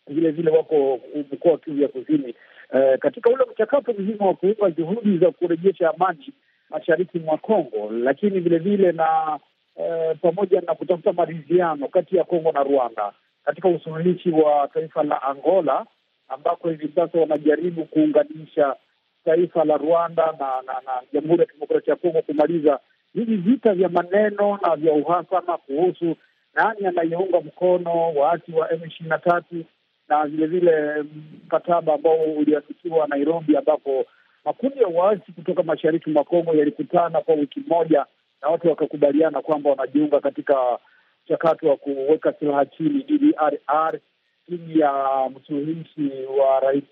vilevile 0.07 0.51
wako 0.51 1.01
mkoa 1.33 1.53
wa 1.53 1.59
Kivu 1.59 1.83
ya 1.83 1.89
Kusini 1.89 2.35
eh, 2.75 2.99
katika 2.99 3.31
ule 3.31 3.45
mchakato 3.53 3.93
mzima 3.99 4.27
wa 4.27 4.35
kuipa 4.35 4.71
juhudi 4.71 5.19
za 5.19 5.31
kurejesha 5.31 5.91
amani 5.91 6.33
mashariki 6.71 7.19
mwa 7.19 7.39
Kongo, 7.39 7.91
lakini 7.91 8.41
vilevile 8.41 8.93
na 8.93 9.39
eh, 9.77 10.17
pamoja 10.23 10.61
na 10.61 10.75
kutafuta 10.75 11.13
maridhiano 11.13 11.89
kati 11.89 12.17
ya 12.17 12.25
Kongo 12.25 12.53
na 12.53 12.63
Rwanda 12.63 13.13
katika 13.45 13.69
usuluhishi 13.69 14.31
wa 14.31 14.69
taifa 14.69 15.03
la 15.03 15.23
Angola 15.23 15.87
ambako 16.29 16.69
hivi 16.71 16.89
sasa 16.95 17.19
wanajaribu 17.19 17.85
kuunganisha 17.85 18.77
taifa 19.25 19.65
la 19.65 19.77
Rwanda 19.77 20.27
na 20.27 20.63
na, 20.67 20.73
na 20.73 21.03
Jamhuri 21.13 21.41
ya 21.41 21.47
Kidemokrasia 21.47 21.91
ya 21.93 21.97
Kongo 21.97 22.23
kumaliza 22.23 22.79
hivi 23.15 23.37
vita 23.37 23.75
vya 23.75 23.89
maneno 23.89 24.59
na 24.63 24.77
vya 24.77 24.93
uhasama 24.93 25.59
kuhusu 25.59 26.17
nani 26.55 26.87
anayeunga 26.87 27.41
mkono 27.41 28.13
waasi 28.15 28.53
wa 28.53 28.73
M 28.73 28.81
ishirini 28.87 29.09
na 29.11 29.19
tatu 29.19 29.65
na 30.09 30.27
vilevile 30.27 31.03
mkataba 31.47 31.95
ambao 31.95 32.17
uliafikiwa 32.23 33.07
Nairobi, 33.09 33.57
ambapo 33.57 34.07
makundi 34.45 34.79
ya 34.81 34.89
waasi 34.89 35.33
kutoka 35.33 35.63
mashariki 35.63 36.11
mwa 36.11 36.25
Kongo 36.25 36.55
yalikutana 36.55 37.21
kwa 37.21 37.35
wiki 37.35 37.61
moja 37.67 38.07
na 38.43 38.49
watu 38.49 38.69
wakakubaliana 38.69 39.43
kwamba 39.43 39.71
wanajiunga 39.71 40.21
katika 40.21 40.79
mchakato 41.25 41.69
wa 41.69 41.77
kuweka 41.77 42.33
silaha 42.33 42.67
chini 42.67 43.03
DDRR 43.03 43.99
chini 44.47 44.79
ya 44.81 44.93
msuluhishi 45.37 46.11
wa 46.41 46.61
rais 46.61 46.85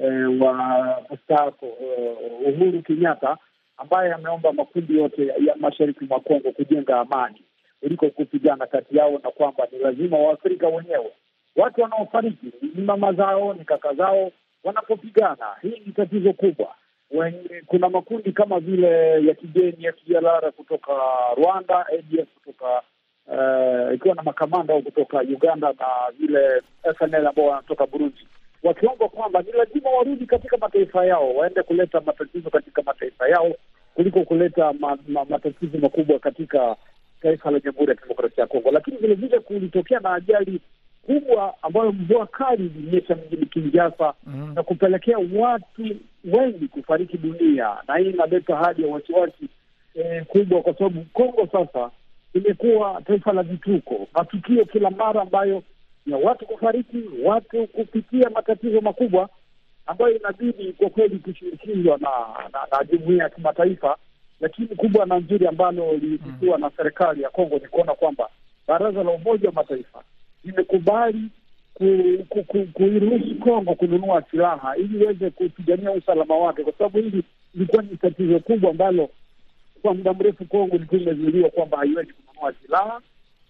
eh, 0.00 0.40
wa 0.42 1.02
mstaafu 1.10 1.66
eh, 1.66 2.16
Uhuru 2.48 2.82
Kenyatta 2.82 3.36
ambaye 3.76 4.12
ameomba 4.12 4.52
makundi 4.52 4.98
yote 4.98 5.26
ya 5.26 5.56
mashariki 5.56 6.04
mwa 6.04 6.20
Kongo 6.20 6.52
kujenga 6.52 7.00
amani 7.00 7.42
kuliko 7.80 8.10
kupigana 8.10 8.66
kati 8.66 8.96
yao, 8.96 9.10
na 9.24 9.30
kwamba 9.30 9.66
ni 9.72 9.78
lazima 9.78 10.18
Waafrika 10.18 10.68
wenyewe 10.68 11.12
watu 11.56 11.80
wanaofariki 11.82 12.46
ni 12.74 12.82
mama 12.82 13.12
zao, 13.12 13.54
ni 13.54 13.64
kaka 13.64 13.94
zao 13.94 14.32
wanapopigana. 14.64 15.46
Hii 15.62 15.82
ni 15.86 15.92
tatizo 15.92 16.32
kubwa, 16.32 16.74
wenye, 17.10 17.62
kuna 17.66 17.88
makundi 17.88 18.32
kama 18.32 18.60
vile 18.60 19.26
ya 19.26 19.34
kigeni 19.34 19.92
FDLR 19.92 20.52
kutoka 20.52 20.92
Rwanda, 21.36 21.86
ADF 21.86 22.28
kutoka 22.34 22.82
uh, 23.26 23.94
ikiwa 23.94 24.14
na 24.14 24.22
makamanda 24.22 24.80
kutoka 24.82 25.18
Uganda 25.20 25.68
na 25.72 25.86
vile 26.18 26.62
FNL 26.98 27.26
ambao 27.26 27.46
wanatoka 27.46 27.86
Burundi, 27.86 28.28
wakiomba 28.62 29.08
kwamba 29.08 29.42
ni 29.42 29.52
lazima 29.52 29.90
warudi 29.90 30.26
katika 30.26 30.56
mataifa 30.56 31.06
yao, 31.06 31.34
waende 31.34 31.62
kuleta 31.62 32.00
matatizo 32.00 32.50
katika 32.50 32.82
mataifa 32.82 33.28
yao 33.28 33.52
kuliko 33.94 34.24
kuleta 34.24 34.72
ma, 34.72 34.98
ma, 35.08 35.24
matatizo 35.24 35.78
makubwa 35.78 36.18
katika 36.18 36.76
taifa 37.22 37.50
la 37.50 37.60
Jamhuri 37.60 37.88
ya 37.88 37.94
Kidemokrasia 37.94 38.42
ya 38.42 38.46
Kongo. 38.46 38.70
Lakini 38.70 38.96
vile 38.96 39.14
vile 39.14 39.38
kulitokea 39.40 40.00
na 40.00 40.14
ajali 40.14 40.60
kubwa 41.06 41.54
ambayo 41.62 41.92
mvua 41.92 42.26
kali 42.26 42.66
ilinyesha 42.66 43.16
mjini 43.16 43.46
Kinshasa 43.46 44.14
mm. 44.26 44.52
na 44.54 44.62
kupelekea 44.62 45.18
watu 45.34 45.96
wengi 46.24 46.68
kufariki 46.68 47.18
dunia, 47.18 47.76
na 47.88 47.96
hii 47.96 48.10
inaleta 48.10 48.56
hali 48.56 48.82
ya 48.82 48.88
wasiwasi 48.94 49.48
eh, 49.94 50.24
kubwa, 50.26 50.62
kwa 50.62 50.74
sababu 50.74 51.04
Kongo 51.12 51.48
sasa 51.52 51.90
imekuwa 52.34 53.02
taifa 53.06 53.32
la 53.32 53.42
vituko, 53.42 54.08
matukio 54.14 54.64
kila 54.64 54.90
mara 54.90 55.22
ambayo 55.22 55.62
ya 56.06 56.16
watu 56.16 56.46
kufariki, 56.46 57.02
watu 57.24 57.66
kupitia 57.66 58.30
matatizo 58.30 58.80
makubwa 58.80 59.28
ambayo 59.86 60.16
inabidi 60.16 60.72
kwa 60.72 60.90
kweli 60.90 61.18
kushirikishwa 61.18 61.98
na, 61.98 62.10
na, 62.52 62.58
na 62.78 62.84
jumuiya 62.84 63.24
ya 63.24 63.30
kimataifa. 63.30 63.96
Lakini 64.40 64.68
kubwa 64.68 65.06
na 65.06 65.18
nzuri 65.18 65.46
ambalo 65.46 65.92
lilifikiwa 65.92 66.58
na 66.58 66.70
serikali 66.76 67.22
ya 67.22 67.30
Kongo 67.30 67.54
ni 67.58 67.68
kuona 67.68 67.94
kwamba 67.94 68.28
Baraza 68.68 69.02
la 69.02 69.10
Umoja 69.10 69.48
wa 69.48 69.54
Mataifa 69.54 70.02
ku- 72.48 72.66
kuiruhusu 72.72 73.34
Kongo 73.34 73.74
kununua 73.74 74.22
silaha 74.30 74.76
ili 74.76 75.00
iweze 75.04 75.30
kupigania 75.30 75.90
usalama 75.92 76.36
wake, 76.36 76.62
kwa 76.64 76.72
sababu 76.72 76.98
hili 76.98 77.22
ilikuwa 77.54 77.82
ni 77.82 77.96
tatizo 77.96 78.38
kubwa 78.40 78.70
ambalo 78.70 79.08
kwa 79.82 79.94
muda 79.94 80.12
mrefu 80.14 80.44
Kongo 80.44 80.76
ilikuwa 80.76 81.00
imezuiliwa 81.00 81.50
kwamba 81.50 81.78
haiwezi 81.78 82.12
kununua 82.12 82.52
silaha, 82.62 83.00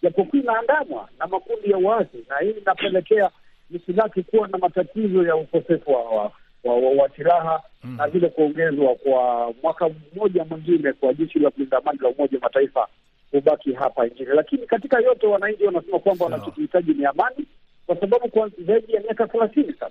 japokuwa 0.03 0.43
inaandamwa 0.43 1.09
na 1.19 1.27
makundi 1.27 1.71
ya 1.71 1.79
uasi, 1.79 2.19
na 2.29 2.37
hii 2.39 2.51
inapelekea 2.51 3.31
jeshi 3.71 3.93
lake 3.93 4.23
kuwa 4.23 4.49
na 4.49 4.59
matatizo 4.59 5.23
ya 5.23 5.37
ukosefu 5.37 5.91
wa, 5.93 6.33
wa, 6.65 7.11
silaha 7.17 7.63
na 7.97 8.09
vile 8.09 8.29
kuongezwa 8.29 8.95
kwa 8.95 9.53
mwaka 9.63 9.91
mmoja 10.15 10.45
mwingine 10.45 10.93
kwa 10.93 11.15
jeshi 11.15 11.39
la 11.39 11.51
kulinda 11.51 11.79
amani 11.79 11.99
la 12.03 12.09
Umoja 12.09 12.39
wa 12.39 12.43
Mataifa 12.43 12.89
kubaki 13.31 13.73
hapa 13.73 14.07
nchini. 14.07 14.29
Lakini 14.35 14.67
katika 14.67 15.01
yote, 15.01 15.27
wananchi 15.27 15.65
wanasema 15.65 15.99
kwamba 15.99 16.25
wanachokihitaji 16.25 16.95
ni 16.95 17.05
amani, 17.07 17.47
kwa 17.87 17.97
sababu 18.01 18.29
kwa 18.29 18.51
zaidi 18.67 18.93
ya 18.93 19.01
miaka 19.01 19.27
thelathini 19.27 19.73
sasa 19.73 19.91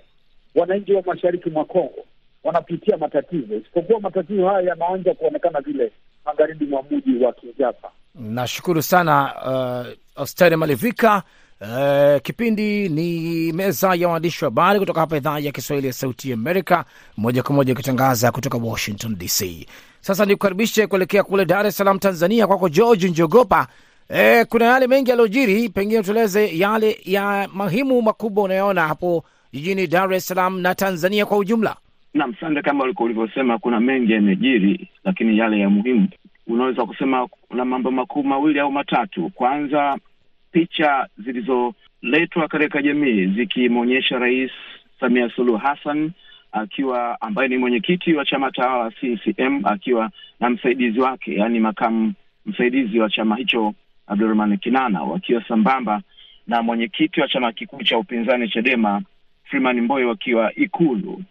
wananchi 0.56 0.94
wa 0.94 1.02
mashariki 1.02 1.50
mwa 1.50 1.66
Kongo 1.66 2.06
wanapitia 2.44 2.98
matatizo, 2.98 3.56
isipokuwa 3.56 4.00
matatizo 4.00 4.48
haya 4.48 4.62
yanaanza 4.70 5.14
kuonekana 5.14 5.62
vile 5.62 5.92
magharibi 6.26 6.66
mwa 6.66 6.84
mji 6.92 7.24
wa 7.26 7.34
Kinshasa. 7.34 7.88
Nashukuru 8.16 8.82
sana 8.82 9.34
uh, 10.16 10.22
Osteri 10.22 10.56
Malivika. 10.56 11.24
Uh, 11.62 12.22
kipindi 12.22 12.90
ni 12.90 13.52
meza 13.54 13.96
ya 13.96 14.08
waandishi 14.08 14.46
wa 14.46 14.52
habari 14.52 14.80
kutoka 14.80 15.00
hapa 15.00 15.18
idhaa 15.18 15.40
ya 15.40 15.52
Kiswahili 15.52 15.88
ya 15.88 15.94
Sauti 15.94 16.34
Amerika, 16.34 16.86
moja 17.18 17.44
kwa 17.44 17.56
moja 17.56 17.74
ikitangaza 17.74 18.32
kutoka 18.32 18.58
Washington 18.58 19.16
DC. 19.18 19.68
Sasa 20.06 20.26
nikukaribishe 20.26 20.88
kuelekea 20.88 21.24
kule 21.24 21.46
Dar 21.46 21.66
es 21.66 21.78
Salaam, 21.78 22.00
Tanzania, 22.00 22.48
kwako 22.48 22.70
George 22.70 23.10
Njogopa. 23.10 23.68
E, 24.10 24.46
kuna 24.46 24.66
yale 24.66 24.88
mengi 24.88 25.10
yaliyojiri, 25.10 25.70
pengine 25.70 26.04
tueleze 26.04 26.58
yale 26.58 26.98
ya 27.06 27.50
muhimu 27.54 28.02
makubwa 28.02 28.44
unayoona 28.44 28.88
hapo 28.88 29.26
jijini 29.54 29.88
Dar 29.88 30.14
es 30.14 30.28
Salaam 30.28 30.60
na 30.62 30.76
Tanzania 30.76 31.26
kwa 31.26 31.38
ujumla. 31.38 31.76
Naam, 32.14 32.34
sande, 32.40 32.62
kama 32.62 32.84
ulivyosema, 33.00 33.58
kuna 33.58 33.80
mengi 33.80 34.12
yamejiri, 34.12 34.90
lakini 35.04 35.38
yale 35.38 35.60
ya 35.60 35.70
muhimu 35.70 36.08
unaweza 36.48 36.86
kusema 36.86 37.28
kuna 37.28 37.66
mambo 37.66 37.92
makuu 37.92 38.24
mawili 38.24 38.60
au 38.60 38.72
matatu. 38.72 39.30
Kwanza, 39.30 39.98
picha 40.52 41.08
zilizoletwa 41.18 42.48
katika 42.48 42.82
jamii 42.82 43.26
zikimwonyesha 43.28 44.20
Rais 44.20 44.52
Samia 45.00 45.30
Suluhu 45.36 45.58
Hassan 45.58 46.12
akiwa 46.56 47.22
ambaye 47.22 47.48
ni 47.50 47.58
mwenyekiti 47.58 48.14
wa 48.14 48.26
chama 48.26 48.52
tawala 48.52 48.92
CCM 48.92 49.62
akiwa 49.66 50.12
na 50.40 50.50
msaidizi 50.50 51.00
wake, 51.00 51.36
yaani 51.36 51.60
makamu 51.60 52.14
msaidizi 52.46 53.00
wa 53.00 53.10
chama 53.10 53.36
hicho 53.36 53.74
Abdurahman 54.08 54.58
Kinana, 54.58 55.02
wakiwa 55.04 55.44
sambamba 55.48 56.02
na 56.48 56.62
mwenyekiti 56.62 57.22
wa 57.22 57.28
chama 57.28 57.52
kikuu 57.52 57.84
cha 57.84 57.98
upinzani 57.98 58.50
Chadema 58.50 59.02
Freeman 59.44 59.82
Mbowe 59.82 60.06
wakiwa 60.06 60.56
Ikulu. 60.56 61.24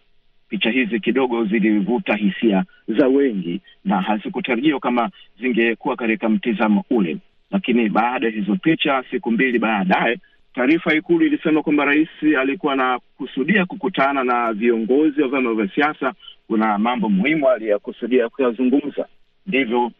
Picha 0.49 0.69
hizi 0.71 0.99
kidogo 0.99 1.45
zilivuta 1.45 2.15
hisia 2.15 2.63
za 2.87 3.07
wengi 3.07 3.61
na 3.85 4.01
hazikutarajiwa 4.01 4.79
kama 4.79 5.09
zingekuwa 5.41 5.95
katika 5.95 6.29
mtizamo 6.29 6.83
ule, 6.89 7.17
lakini 7.51 7.89
baada 7.89 8.27
ya 8.27 8.33
hizo 8.33 8.55
picha, 8.55 9.03
siku 9.11 9.31
mbili 9.31 9.59
baadaye, 9.59 10.17
taarifa 10.55 10.93
Ikulu 10.95 11.25
ilisema 11.25 11.63
kwamba 11.63 11.85
rais 11.85 12.09
alikuwa 12.39 12.73
anakusudia 12.73 13.65
kukutana 13.65 14.23
na 14.23 14.53
viongozi 14.53 15.21
wa 15.21 15.27
vyama 15.27 15.53
vya 15.53 15.67
siasa. 15.75 16.13
Kuna 16.47 16.77
mambo 16.77 17.09
muhimu 17.09 17.49
aliyakusudia 17.49 18.29
kuyazungumza, 18.29 19.07
ndivyo 19.47 19.91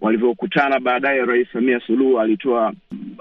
walivyokutana. 0.00 0.80
Baadaye 0.80 1.24
Rais 1.24 1.48
Samia 1.52 1.80
Suluhu 1.80 2.20
alitoa 2.20 2.72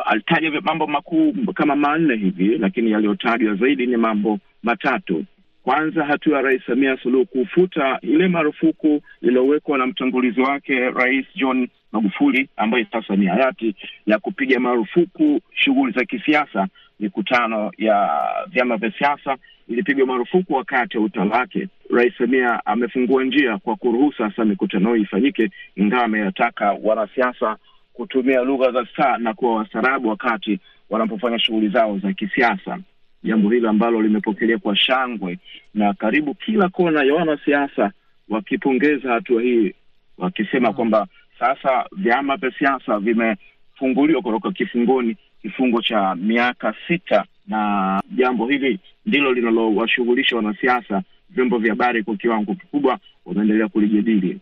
alitaja 0.05 0.61
mambo 0.61 0.87
makuu 0.87 1.33
kama 1.55 1.75
manne 1.75 2.15
hivi, 2.15 2.57
lakini 2.57 2.91
yaliyotajwa 2.91 3.55
zaidi 3.55 3.85
ni 3.87 3.97
mambo 3.97 4.39
matatu. 4.63 5.25
Kwanza, 5.63 6.05
hatua 6.05 6.37
ya 6.37 6.41
Rais 6.43 6.61
Samia 6.65 6.97
Suluhu 6.97 7.25
kufuta 7.25 7.99
ile 8.01 8.27
marufuku 8.27 9.01
iliyowekwa 9.21 9.77
na 9.77 9.87
mtangulizi 9.87 10.41
wake 10.41 10.89
Rais 10.89 11.25
John 11.35 11.67
Magufuli 11.95 12.49
ambaye 12.57 12.87
sasa 12.91 13.15
ni 13.15 13.25
hayati, 13.25 13.75
ya 14.05 14.19
kupiga 14.19 14.59
marufuku 14.59 15.41
shughuli 15.53 15.93
za 15.93 16.05
kisiasa. 16.05 16.67
Mikutano 16.99 17.71
ya 17.77 18.09
vyama 18.47 18.77
vya 18.77 18.91
siasa 18.99 19.37
ilipigwa 19.67 20.05
marufuku 20.05 20.53
wakati 20.53 20.97
wa 20.97 21.03
utawala 21.03 21.35
wake. 21.37 21.67
Rais 21.89 22.13
Samia 22.17 22.65
amefungua 22.65 23.23
njia 23.23 23.57
kwa 23.57 23.75
kuruhusu 23.75 24.17
sasa 24.17 24.45
mikutano 24.45 24.89
hiyo 24.93 25.03
ifanyike, 25.03 25.49
ingawa 25.75 26.03
ameyataka 26.03 26.71
wanasiasa 26.83 27.57
kutumia 27.93 28.41
lugha 28.41 28.71
za 28.71 28.85
staa 28.85 29.17
na 29.17 29.33
kuwa 29.33 29.55
wastaarabu 29.55 30.09
wakati 30.09 30.59
wanapofanya 30.89 31.39
shughuli 31.39 31.67
zao 31.69 31.99
za 31.99 32.13
kisiasa 32.13 32.79
jambo 33.23 33.49
hilo 33.49 33.69
ambalo 33.69 34.01
limepokelewa 34.01 34.59
kwa 34.59 34.75
shangwe 34.75 35.39
na 35.73 35.93
karibu 35.93 36.33
kila 36.33 36.69
kona 36.69 37.03
ya 37.03 37.13
wanasiasa 37.13 37.91
wakipongeza 38.29 39.11
hatua 39.11 39.41
hii, 39.41 39.73
wakisema 40.17 40.73
kwamba 40.73 41.07
sasa 41.39 41.85
vyama 41.97 42.37
vya 42.37 42.51
siasa 42.59 42.99
vimefunguliwa 42.99 44.21
kutoka 44.21 44.51
kifungoni 44.51 45.17
kifungo 45.41 45.81
cha 45.81 46.15
miaka 46.15 46.75
sita, 46.87 47.25
na 47.47 48.01
jambo 48.11 48.47
hili 48.47 48.79
ndilo 49.05 49.33
linalowashughulisha 49.33 50.35
wanasiasa. 50.35 51.01
Vyombo 51.29 51.57
vya 51.57 51.69
habari 51.69 52.03
kwa 52.03 52.15
kiwango 52.17 52.55
kikubwa 52.55 52.99
wanaendelea 53.25 53.67
kulijadili, 53.67 54.39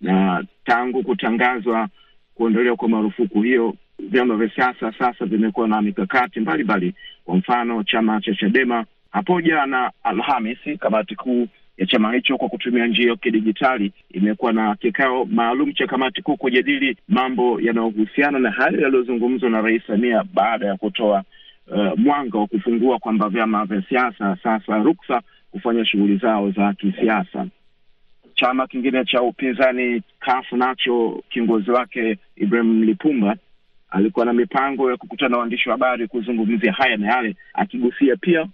na 0.00 0.44
tangu 0.64 1.02
kutangazwa 1.02 1.88
kuondolewa 2.34 2.76
kwa 2.76 2.88
marufuku 2.88 3.42
hiyo 3.42 3.74
vyama 3.98 4.36
vya 4.36 4.50
siasa 4.54 4.92
sasa 4.98 5.24
vimekuwa 5.26 5.68
na 5.68 5.82
mikakati 5.82 6.40
mbalimbali. 6.40 6.94
Kwa 7.24 7.36
mfano, 7.36 7.82
chama 7.82 8.20
cha 8.20 8.34
Chadema 8.34 8.84
hapo 9.10 9.40
jana 9.40 9.92
Alhamisi, 10.02 10.76
kamati 10.78 11.14
kuu 11.16 11.48
ya 11.76 11.86
chama 11.86 12.12
hicho 12.12 12.36
kwa 12.36 12.48
kutumia 12.48 12.86
njia 12.86 13.10
ya 13.10 13.16
kidijitali 13.16 13.92
imekuwa 14.10 14.52
na 14.52 14.76
kikao 14.76 15.24
maalum 15.24 15.72
cha 15.72 15.86
kamati 15.86 16.22
kuu 16.22 16.36
kujadili 16.36 16.96
mambo 17.08 17.60
yanayohusiana 17.60 18.38
na 18.38 18.50
hayo 18.50 18.80
yaliyozungumzwa 18.80 19.50
na 19.50 19.60
Rais 19.60 19.82
Samia 19.86 20.24
baada 20.34 20.66
ya 20.66 20.76
kutoa 20.76 21.24
uh, 21.66 21.98
mwanga 21.98 22.38
wa 22.38 22.46
kufungua 22.46 22.98
kwamba 22.98 23.28
vyama 23.28 23.64
vya 23.64 23.82
siasa 23.88 24.36
sasa 24.42 24.78
ruksa 24.78 25.22
kufanya 25.50 25.84
shughuli 25.84 26.16
zao 26.16 26.50
za 26.50 26.72
kisiasa. 26.72 27.46
Chama 28.34 28.66
kingine 28.66 29.04
cha 29.04 29.22
upinzani 29.22 30.02
kafu 30.20 30.56
nacho 30.56 31.22
kiongozi 31.28 31.70
wake 31.70 32.18
Ibrahim 32.36 32.82
Lipumba 32.82 33.36
alikuwa 33.90 34.24
na 34.26 34.32
mipango 34.32 34.90
ya 34.90 34.96
kukutana 34.96 35.28
na 35.28 35.38
waandishi 35.38 35.68
wa 35.68 35.72
habari 35.74 36.08
kuzungumzia 36.08 36.72
haya 36.72 36.96
na 36.96 37.06
yale, 37.14 37.36
akigusia 37.54 38.16
pia 38.16 38.46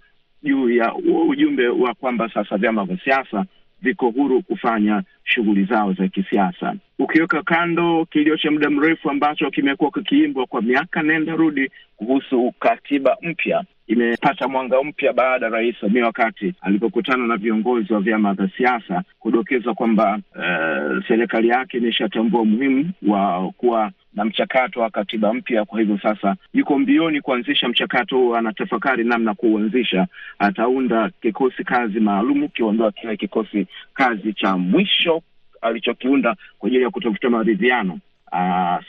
juu 0.43 0.69
ya 0.69 0.95
ujumbe 1.27 1.67
wa 1.67 1.93
kwamba 1.93 2.29
sasa 2.33 2.57
vyama 2.57 2.85
vya 2.85 2.97
siasa 3.03 3.45
viko 3.83 4.09
huru 4.09 4.41
kufanya 4.41 5.03
shughuli 5.23 5.63
zao 5.65 5.93
za 5.93 6.07
kisiasa. 6.07 6.75
Ukiweka 6.99 7.43
kando 7.43 8.05
kilio 8.05 8.37
cha 8.37 8.51
muda 8.51 8.69
mrefu 8.69 9.09
ambacho 9.09 9.51
kimekuwa 9.51 9.91
kikiimbwa 9.91 10.45
kwa 10.45 10.61
miaka 10.61 11.03
nenda 11.03 11.33
rudi 11.35 11.71
kuhusu 11.97 12.53
katiba 12.59 13.17
mpya, 13.21 13.63
imepata 13.87 14.47
mwanga 14.47 14.83
mpya 14.83 15.13
baada 15.13 15.45
ya 15.45 15.51
Rais 15.51 15.75
Samia 15.81 16.05
wakati 16.05 16.53
alipokutana 16.61 17.27
na 17.27 17.37
viongozi 17.37 17.93
wa 17.93 17.99
vyama 17.99 18.33
vya 18.33 18.49
siasa 18.57 19.03
kudokeza 19.19 19.73
kwamba 19.73 20.19
uh, 20.35 21.07
serikali 21.07 21.47
yake 21.47 21.77
imeshatambua 21.77 22.41
umuhimu 22.41 22.91
wa 23.07 23.51
kuwa 23.57 23.91
na 24.15 24.25
mchakato 24.25 24.79
wa 24.81 24.89
katiba 24.89 25.33
mpya. 25.33 25.65
Kwa 25.65 25.79
hivyo 25.79 25.99
sasa 26.03 26.35
yuko 26.53 26.79
mbioni 26.79 27.21
kuanzisha 27.21 27.67
mchakato 27.67 28.17
huo, 28.17 28.35
anatafakari 28.35 29.03
namna 29.03 29.33
kuuanzisha. 29.33 30.07
Ataunda 30.39 31.09
kikosi 31.21 31.63
kazi 31.63 31.99
maalum, 31.99 32.43
ukiondoa 32.43 32.91
kile 32.91 33.17
kikosi 33.17 33.67
kazi 33.93 34.33
cha 34.33 34.57
mwisho 34.57 35.21
alichokiunda 35.61 36.35
kwa 36.59 36.67
ajili 36.67 36.83
ya 36.83 36.89
kutafuta 36.89 37.29
maridhiano. 37.29 37.99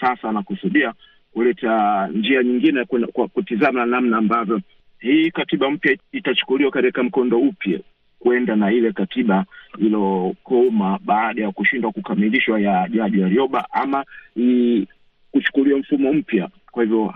Sasa 0.01 0.29
anakusudia 0.29 0.93
kuleta 1.33 2.07
njia 2.07 2.43
nyingine 2.43 2.85
kwa 2.85 3.29
kutizama 3.29 3.87
namna 3.87 4.17
ambavyo 4.17 4.61
hii 4.99 5.31
katiba 5.31 5.71
mpya 5.71 5.97
itachukuliwa 6.13 6.71
katika 6.71 7.03
mkondo 7.03 7.39
upya 7.39 7.81
kwenda 8.19 8.57
na 8.57 8.73
ile 8.73 8.93
katiba 8.93 9.45
ilokoma 9.79 10.99
baada 11.05 11.43
ya 11.43 11.51
kushindwa 11.53 11.93
kukamilishwa 11.93 12.61
ya 12.61 12.89
Jaji 12.89 13.21
Warioba 13.21 13.67
ama 13.73 14.05
i, 15.35 15.38
kuchukuliwa 15.38 15.79
mfumo 15.79 16.12
mpya. 16.12 16.49
Kwa 16.70 16.83
hivyo 16.83 17.14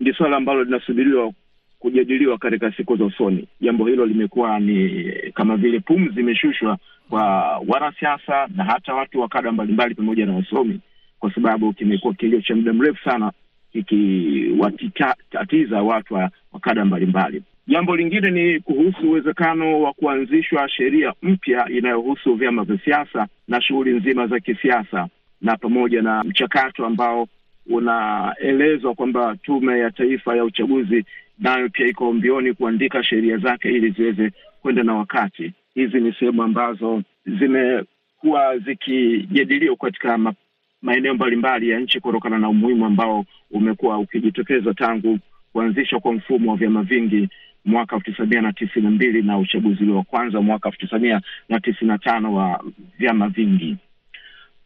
ndi 0.00 0.12
swala 0.14 0.36
ambalo 0.36 0.64
linasubiriwa 0.64 1.32
kujadiliwa 1.78 2.38
katika 2.38 2.72
siku 2.72 2.96
za 2.96 3.04
usoni. 3.04 3.48
Jambo 3.60 3.86
hilo 3.86 4.06
limekuwa 4.06 4.60
ni 4.60 5.04
kama 5.34 5.56
vile 5.56 5.80
pumzi 5.80 6.14
zimeshushwa 6.14 6.78
kwa 7.10 7.58
wanasiasa 7.68 8.48
na 8.56 8.64
hata 8.64 8.94
watu 8.94 9.20
wa 9.20 9.28
kada 9.28 9.52
mbalimbali 9.52 9.94
pamoja 9.94 10.26
na 10.26 10.34
wasomi, 10.34 10.80
kwa 11.18 11.34
sababu 11.34 11.72
kimekuwa 11.72 12.14
kilio 12.14 12.40
cha 12.40 12.56
muda 12.56 12.72
mrefu 12.72 13.04
sana 13.04 13.32
kikiwatatiza 13.72 15.82
watu 15.82 16.14
wa, 16.14 16.30
wa 16.52 16.60
kada 16.60 16.84
mbalimbali. 16.84 17.42
Jambo 17.66 17.96
lingine 17.96 18.30
ni 18.30 18.60
kuhusu 18.60 19.08
uwezekano 19.10 19.80
wa 19.80 19.92
kuanzishwa 19.92 20.68
sheria 20.68 21.12
mpya 21.22 21.68
inayohusu 21.68 22.34
vyama 22.34 22.64
vya 22.64 22.78
siasa 22.84 23.26
na 23.48 23.62
shughuli 23.62 23.90
nzima 23.92 24.26
za 24.26 24.40
kisiasa, 24.40 25.08
na 25.40 25.56
pamoja 25.56 26.02
na 26.02 26.24
mchakato 26.24 26.86
ambao 26.86 27.26
unaelezwa 27.70 28.94
kwamba 28.94 29.36
Tume 29.42 29.78
ya 29.78 29.90
Taifa 29.90 30.36
ya 30.36 30.44
Uchaguzi 30.44 31.04
nayo 31.38 31.68
pia 31.68 31.86
iko 31.86 32.12
mbioni 32.12 32.54
kuandika 32.54 33.04
sheria 33.04 33.36
zake 33.36 33.68
ili 33.68 33.90
ziweze 33.90 34.32
kwenda 34.62 34.82
na 34.82 34.94
wakati. 34.94 35.52
Hizi 35.74 36.00
ni 36.00 36.12
sehemu 36.12 36.42
ambazo 36.42 37.02
zimekuwa 37.26 38.58
zikijadiliwa 38.58 39.76
katika 39.76 40.18
ma 40.18 40.34
maeneo 40.82 41.14
mbalimbali 41.14 41.70
ya 41.70 41.80
nchi 41.80 42.00
kutokana 42.00 42.38
na 42.38 42.48
umuhimu 42.48 42.86
ambao 42.86 43.24
umekuwa 43.50 43.98
ukijitokeza 43.98 44.74
tangu 44.74 45.18
kuanzishwa 45.52 46.00
kwa 46.00 46.12
mfumo 46.12 46.50
wa 46.50 46.56
vyama 46.56 46.82
vingi 46.82 47.28
mwaka 47.64 47.96
elfu 47.96 48.10
tisa 48.10 48.26
mia 48.26 48.40
na 48.40 48.52
tisini 48.52 48.84
na 48.84 48.90
mbili 48.90 49.22
na 49.22 49.38
uchaguzi 49.38 49.84
wa 49.84 50.02
kwanza 50.02 50.40
mwaka 50.40 50.68
elfu 50.68 50.80
tisa 50.80 50.98
mia 50.98 51.20
na 51.48 51.60
tisini 51.60 51.88
na 51.88 51.98
tano 51.98 52.34
wa 52.34 52.64
vyama 52.98 53.28
vingi. 53.28 53.76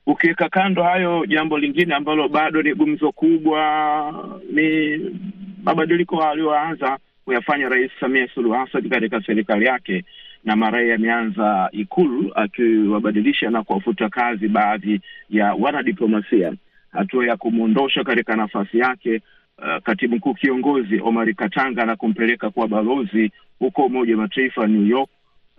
Ukiweka 0.07 0.49
kando 0.49 0.83
hayo, 0.83 1.27
jambo 1.27 1.59
lingine 1.59 1.95
ambalo 1.95 2.29
bado 2.29 2.62
ni 2.62 2.75
gumzo 2.75 3.12
kubwa 3.12 3.61
ni 4.53 4.99
mabadiliko 5.64 6.23
aliyoanza 6.23 6.99
kuyafanya 7.25 7.69
Rais 7.69 7.90
Samia 8.01 8.29
Suluhu 8.35 8.55
Hassan 8.55 8.88
katika 8.88 9.23
serikali 9.23 9.64
yake, 9.64 10.05
na 10.45 10.57
mara 10.57 10.83
yameanza 10.83 11.69
Ikulu 11.73 12.33
akiwabadilisha 12.35 13.51
na 13.51 13.62
kuwafuta 13.62 14.09
kazi 14.09 14.49
baadhi 14.49 15.01
ya 15.31 15.55
wanadiplomasia, 15.55 16.53
hatua 16.93 17.27
ya 17.27 17.37
kumwondosha 17.37 18.05
katika 18.05 18.37
nafasi 18.37 18.79
yake 18.79 19.21
uh, 19.59 19.83
katibu 19.83 20.17
mkuu 20.17 20.35
kiongozi 20.35 21.01
Omar 21.01 21.35
Katanga 21.35 21.85
na 21.85 21.97
kumpeleka 21.97 22.51
kwa 22.51 22.69
balozi 22.69 23.31
huko 23.59 23.85
Umoja 23.87 24.17
wa 24.17 24.23
Mataifa 24.23 24.67
New 24.67 24.87
York. 24.87 25.11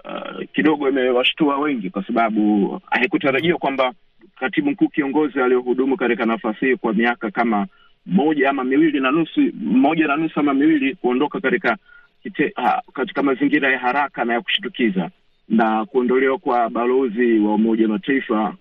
Uh, 0.05 0.43
kidogo 0.53 0.89
imewashtua 0.89 1.57
wengi 1.57 1.89
kwa 1.89 2.07
sababu 2.07 2.79
haikutarajiwa 2.91 3.57
kwamba 3.57 3.93
katibu 4.39 4.71
mkuu 4.71 4.87
kiongozi 4.87 5.41
aliyohudumu 5.41 5.97
katika 5.97 6.25
nafasi 6.25 6.65
hii 6.65 6.75
kwa 6.75 6.93
miaka 6.93 7.31
kama 7.31 7.67
moja 8.05 8.49
ama 8.49 8.63
miwili 8.63 8.99
na 8.99 9.11
nusu 9.11 9.41
moja 9.61 10.07
na 10.07 10.15
nusu 10.15 10.39
ama 10.39 10.53
miwili 10.53 10.95
kuondoka 10.95 11.39
katika 11.39 11.77
kite, 12.23 12.53
ha, 12.55 12.81
katika 12.93 13.23
mazingira 13.23 13.71
ya 13.71 13.79
haraka 13.79 14.25
na 14.25 14.33
ya 14.33 14.41
kushitukiza 14.41 15.09
na 15.49 15.85
kuondolewa 15.85 16.37
kwa 16.37 16.69
balozi 16.69 17.39
wa 17.39 17.55
Umoja 17.55 17.87
Mataifa, 17.87 18.55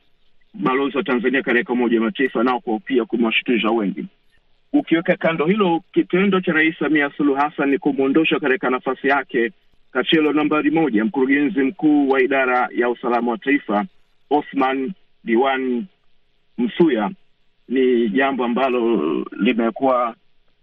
balozi 0.55 0.97
wa 0.97 1.03
Tanzania 1.03 1.43
katika 1.43 1.73
Umoja 1.73 2.01
Mataifa 2.01 2.43
nao 2.45 2.61
kwa 2.61 2.79
pia 2.79 3.05
kumwashutusha 3.05 3.71
wengi. 3.71 4.05
Ukiweka 4.73 5.17
kando 5.17 5.47
hilo, 5.47 5.83
kitendo 5.93 6.41
cha 6.41 6.53
Rais 6.53 6.79
Samia 6.79 7.11
Suluhu 7.17 7.39
Hassan 7.41 7.71
ni 7.71 7.79
kumwondosha 7.79 8.41
katika 8.41 8.71
nafasi 8.71 9.09
yake 9.09 9.53
kachelo 9.93 10.33
nambari 10.33 10.71
moja, 10.71 11.05
mkurugenzi 11.05 11.61
mkuu 11.63 12.09
wa 12.09 12.21
idara 12.23 12.69
ya 12.77 12.89
usalama 12.89 13.31
wa 13.31 13.39
taifa 13.39 13.85
Othman 14.31 14.93
Diwan 15.25 15.85
Msuya 16.59 17.11
ni 17.69 18.09
jambo 18.09 18.45
ambalo 18.45 19.01
limekuwa 19.41 20.15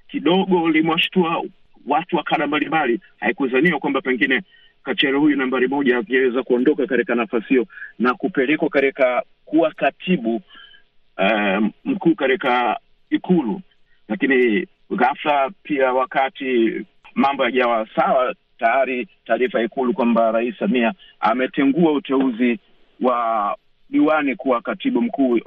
kidogo 0.08 0.70
limewashtua 0.70 1.44
watu 1.88 2.16
wa 2.16 2.24
kada 2.24 2.48
mbalimbali. 2.48 3.00
Haikuzaniwa 3.20 3.80
kwamba 3.80 4.02
pengine 4.02 4.42
kachero 4.84 5.20
huyu 5.20 5.38
nambari 5.38 5.68
moja 5.68 5.98
angeweza 5.98 6.44
kuondoka 6.44 6.88
katika 6.88 7.16
nafasi 7.16 7.48
hiyo 7.48 7.66
na 8.00 8.14
kupelekwa 8.14 8.70
katika 8.70 9.24
kuwa 9.46 9.72
katibu 9.72 10.42
um, 11.18 11.72
mkuu 11.86 12.16
katika 12.16 12.80
Ikulu, 13.10 13.62
lakini 14.08 14.68
ghafla 14.92 15.52
pia, 15.64 15.94
wakati 15.94 16.72
mambo 17.16 17.44
yajawa 17.46 17.88
sawa, 17.96 18.36
tayari 18.60 19.08
taarifa 19.26 19.60
ya 19.60 19.66
Ikulu 19.66 19.94
kwamba 19.94 20.32
Rais 20.32 20.56
Samia 20.60 20.94
ametengua 21.20 21.92
uteuzi 21.92 22.60
wa 23.02 23.58
diwani 23.92 24.36
kuwa 24.36 24.62
katibu 24.62 25.02
mkuu 25.02 25.40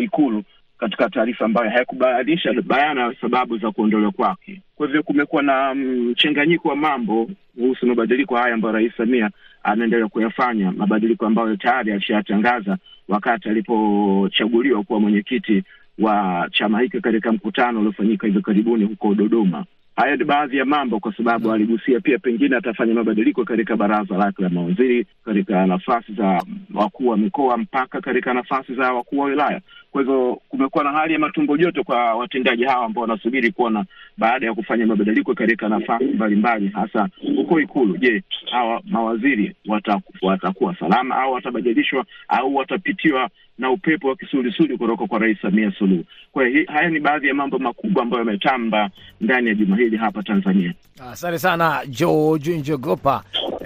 Ikulu 0.00 0.42
katika 0.78 1.08
taarifa 1.10 1.44
ambayo 1.44 1.70
haikubainisha 1.70 2.52
bayana 2.62 3.14
sababu 3.20 3.58
za 3.58 3.70
kuondolewa 3.70 4.12
kwake. 4.12 4.60
Kwa 4.76 4.86
hivyo 4.86 5.02
kumekuwa 5.02 5.42
na 5.42 5.74
mchanganyiko 5.74 6.68
wa 6.68 6.76
mambo 6.76 7.30
kuhusu 7.54 7.86
mabadiliko 7.86 8.36
haya 8.36 8.54
ambayo 8.54 8.74
Rais 8.74 8.92
Samia 8.96 9.30
anaendelea 9.62 10.08
kuyafanya, 10.08 10.72
mabadiliko 10.72 11.26
ambayo 11.26 11.56
tayari 11.56 11.92
alishayatangaza 11.92 12.78
wakati 13.08 13.48
alipochaguliwa 13.48 14.82
kuwa 14.82 15.00
mwenyekiti 15.00 15.62
wa 15.98 16.48
chama 16.52 16.80
hiki 16.80 17.00
katika 17.00 17.32
mkutano 17.32 17.80
uliofanyika 17.80 18.26
hivi 18.26 18.40
karibuni 18.42 18.84
huko 18.84 19.14
Dodoma. 19.14 19.64
Haya 19.96 20.16
ni 20.16 20.24
baadhi 20.24 20.56
ya 20.56 20.64
mambo, 20.64 21.00
kwa 21.00 21.14
sababu 21.16 21.52
aligusia 21.52 22.00
pia 22.00 22.18
pengine 22.18 22.56
atafanya 22.56 22.94
mabadiliko 22.94 23.44
katika 23.44 23.76
baraza 23.76 24.16
lake 24.16 24.42
la 24.42 24.48
mawaziri, 24.48 25.06
katika 25.24 25.66
nafasi 25.66 26.12
za 26.12 26.42
wakuu 26.74 27.08
wa 27.08 27.16
mikoa, 27.16 27.56
mpaka 27.56 28.00
katika 28.00 28.34
nafasi 28.34 28.74
za 28.74 28.92
wakuu 28.92 29.18
wa 29.18 29.26
wilaya. 29.26 29.60
Kwa 29.90 30.02
hivyo 30.02 30.40
kumekuwa 30.48 30.84
na 30.84 30.92
hali 30.92 31.12
ya 31.12 31.18
matumbo 31.18 31.56
joto 31.56 31.84
kwa 31.84 32.14
watendaji 32.14 32.64
hawa 32.64 32.84
ambao 32.86 33.02
wanasubiri 33.02 33.52
kuona 33.52 33.84
baada 34.18 34.46
ya 34.46 34.54
kufanya 34.54 34.86
mabadiliko 34.86 35.34
katika 35.34 35.68
nafasi 35.68 36.04
mbalimbali, 36.04 36.68
hasa 36.68 37.08
huko 37.36 37.60
Ikulu. 37.60 37.96
Je, 37.96 38.22
hawa 38.50 38.82
mawaziri 38.84 39.54
wataku, 39.68 40.12
watakuwa 40.22 40.76
salama 40.76 41.16
au 41.16 41.32
watabadilishwa 41.32 42.04
au 42.28 42.56
watapitiwa 42.56 43.30
na 43.58 43.70
upepo 43.70 44.08
wa 44.08 44.16
kisulisuli 44.16 44.78
kutoka 44.78 45.06
kwa 45.06 45.18
Rais 45.18 45.38
Samia 45.42 45.72
Suluhu. 45.78 46.04
Kwa 46.32 46.46
hiyo 46.46 46.64
haya 46.66 46.88
ni 46.90 47.00
baadhi 47.00 47.28
ya 47.28 47.34
mambo 47.34 47.58
makubwa 47.58 48.02
ambayo 48.02 48.24
yametamba 48.24 48.90
ndani 49.20 49.48
ya 49.48 49.54
juma 49.54 49.76
hili 49.76 49.96
hapa 49.96 50.22
Tanzania. 50.22 50.74
Asante 51.12 51.38
sana 51.38 51.80
George 51.88 52.56
Njogopa. 52.58 53.22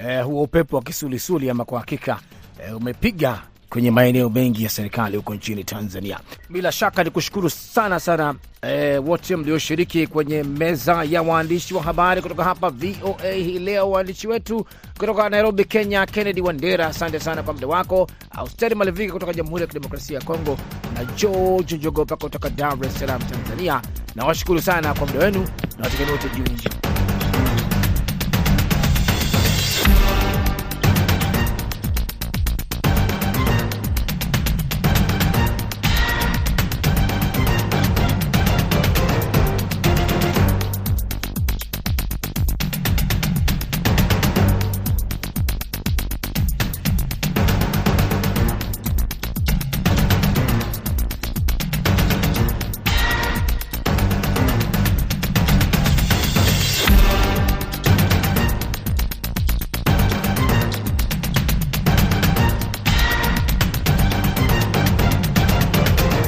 Eh, 0.08 0.24
huo 0.24 0.42
upepo 0.42 0.76
wa 0.76 0.82
kisulisuli 0.82 1.50
ama 1.50 1.64
kwa 1.64 1.80
hakika 1.80 2.20
eh, 2.66 2.76
umepiga 2.76 3.42
kwenye 3.70 3.90
maeneo 3.90 4.30
mengi 4.30 4.62
ya 4.64 4.68
serikali 4.70 5.16
huko 5.16 5.34
nchini 5.34 5.64
Tanzania. 5.64 6.20
Bila 6.50 6.72
shaka 6.72 7.04
ni 7.04 7.10
kushukuru 7.10 7.50
sana 7.50 8.00
sana 8.00 8.34
e, 8.62 8.98
wote 8.98 9.36
mlioshiriki 9.36 10.06
kwenye 10.06 10.42
meza 10.42 11.04
ya 11.04 11.22
waandishi 11.22 11.74
wa 11.74 11.82
habari 11.82 12.22
kutoka 12.22 12.44
hapa 12.44 12.70
VOA 12.70 13.32
hii 13.32 13.58
leo. 13.58 13.90
Waandishi 13.90 14.28
wetu 14.28 14.66
kutoka 14.98 15.28
Nairobi, 15.28 15.64
Kenya, 15.64 16.06
Kennedy 16.06 16.40
Wandera, 16.40 16.86
asante 16.86 17.20
sana 17.20 17.42
kwa 17.42 17.54
muda 17.54 17.66
wako. 17.66 18.06
Austeri 18.30 18.74
Malivika 18.74 19.12
kutoka 19.12 19.32
Jamhuri 19.34 19.60
ya 19.62 19.66
Kidemokrasia 19.66 20.18
ya 20.18 20.24
Kongo 20.24 20.58
na 20.94 21.04
George 21.04 21.76
Njogopa 21.76 22.16
kutoka 22.16 22.50
Dar 22.50 22.78
es 22.86 22.98
Salaam, 22.98 23.20
Tanzania. 23.22 23.82
Nawashukuru 24.14 24.60
sana 24.62 24.94
kwa 24.94 25.06
muda 25.06 25.18
wenu 25.24 25.40
na 25.78 25.84
watikani 25.84 26.10
wote 26.10 26.28
njema. 26.28 26.79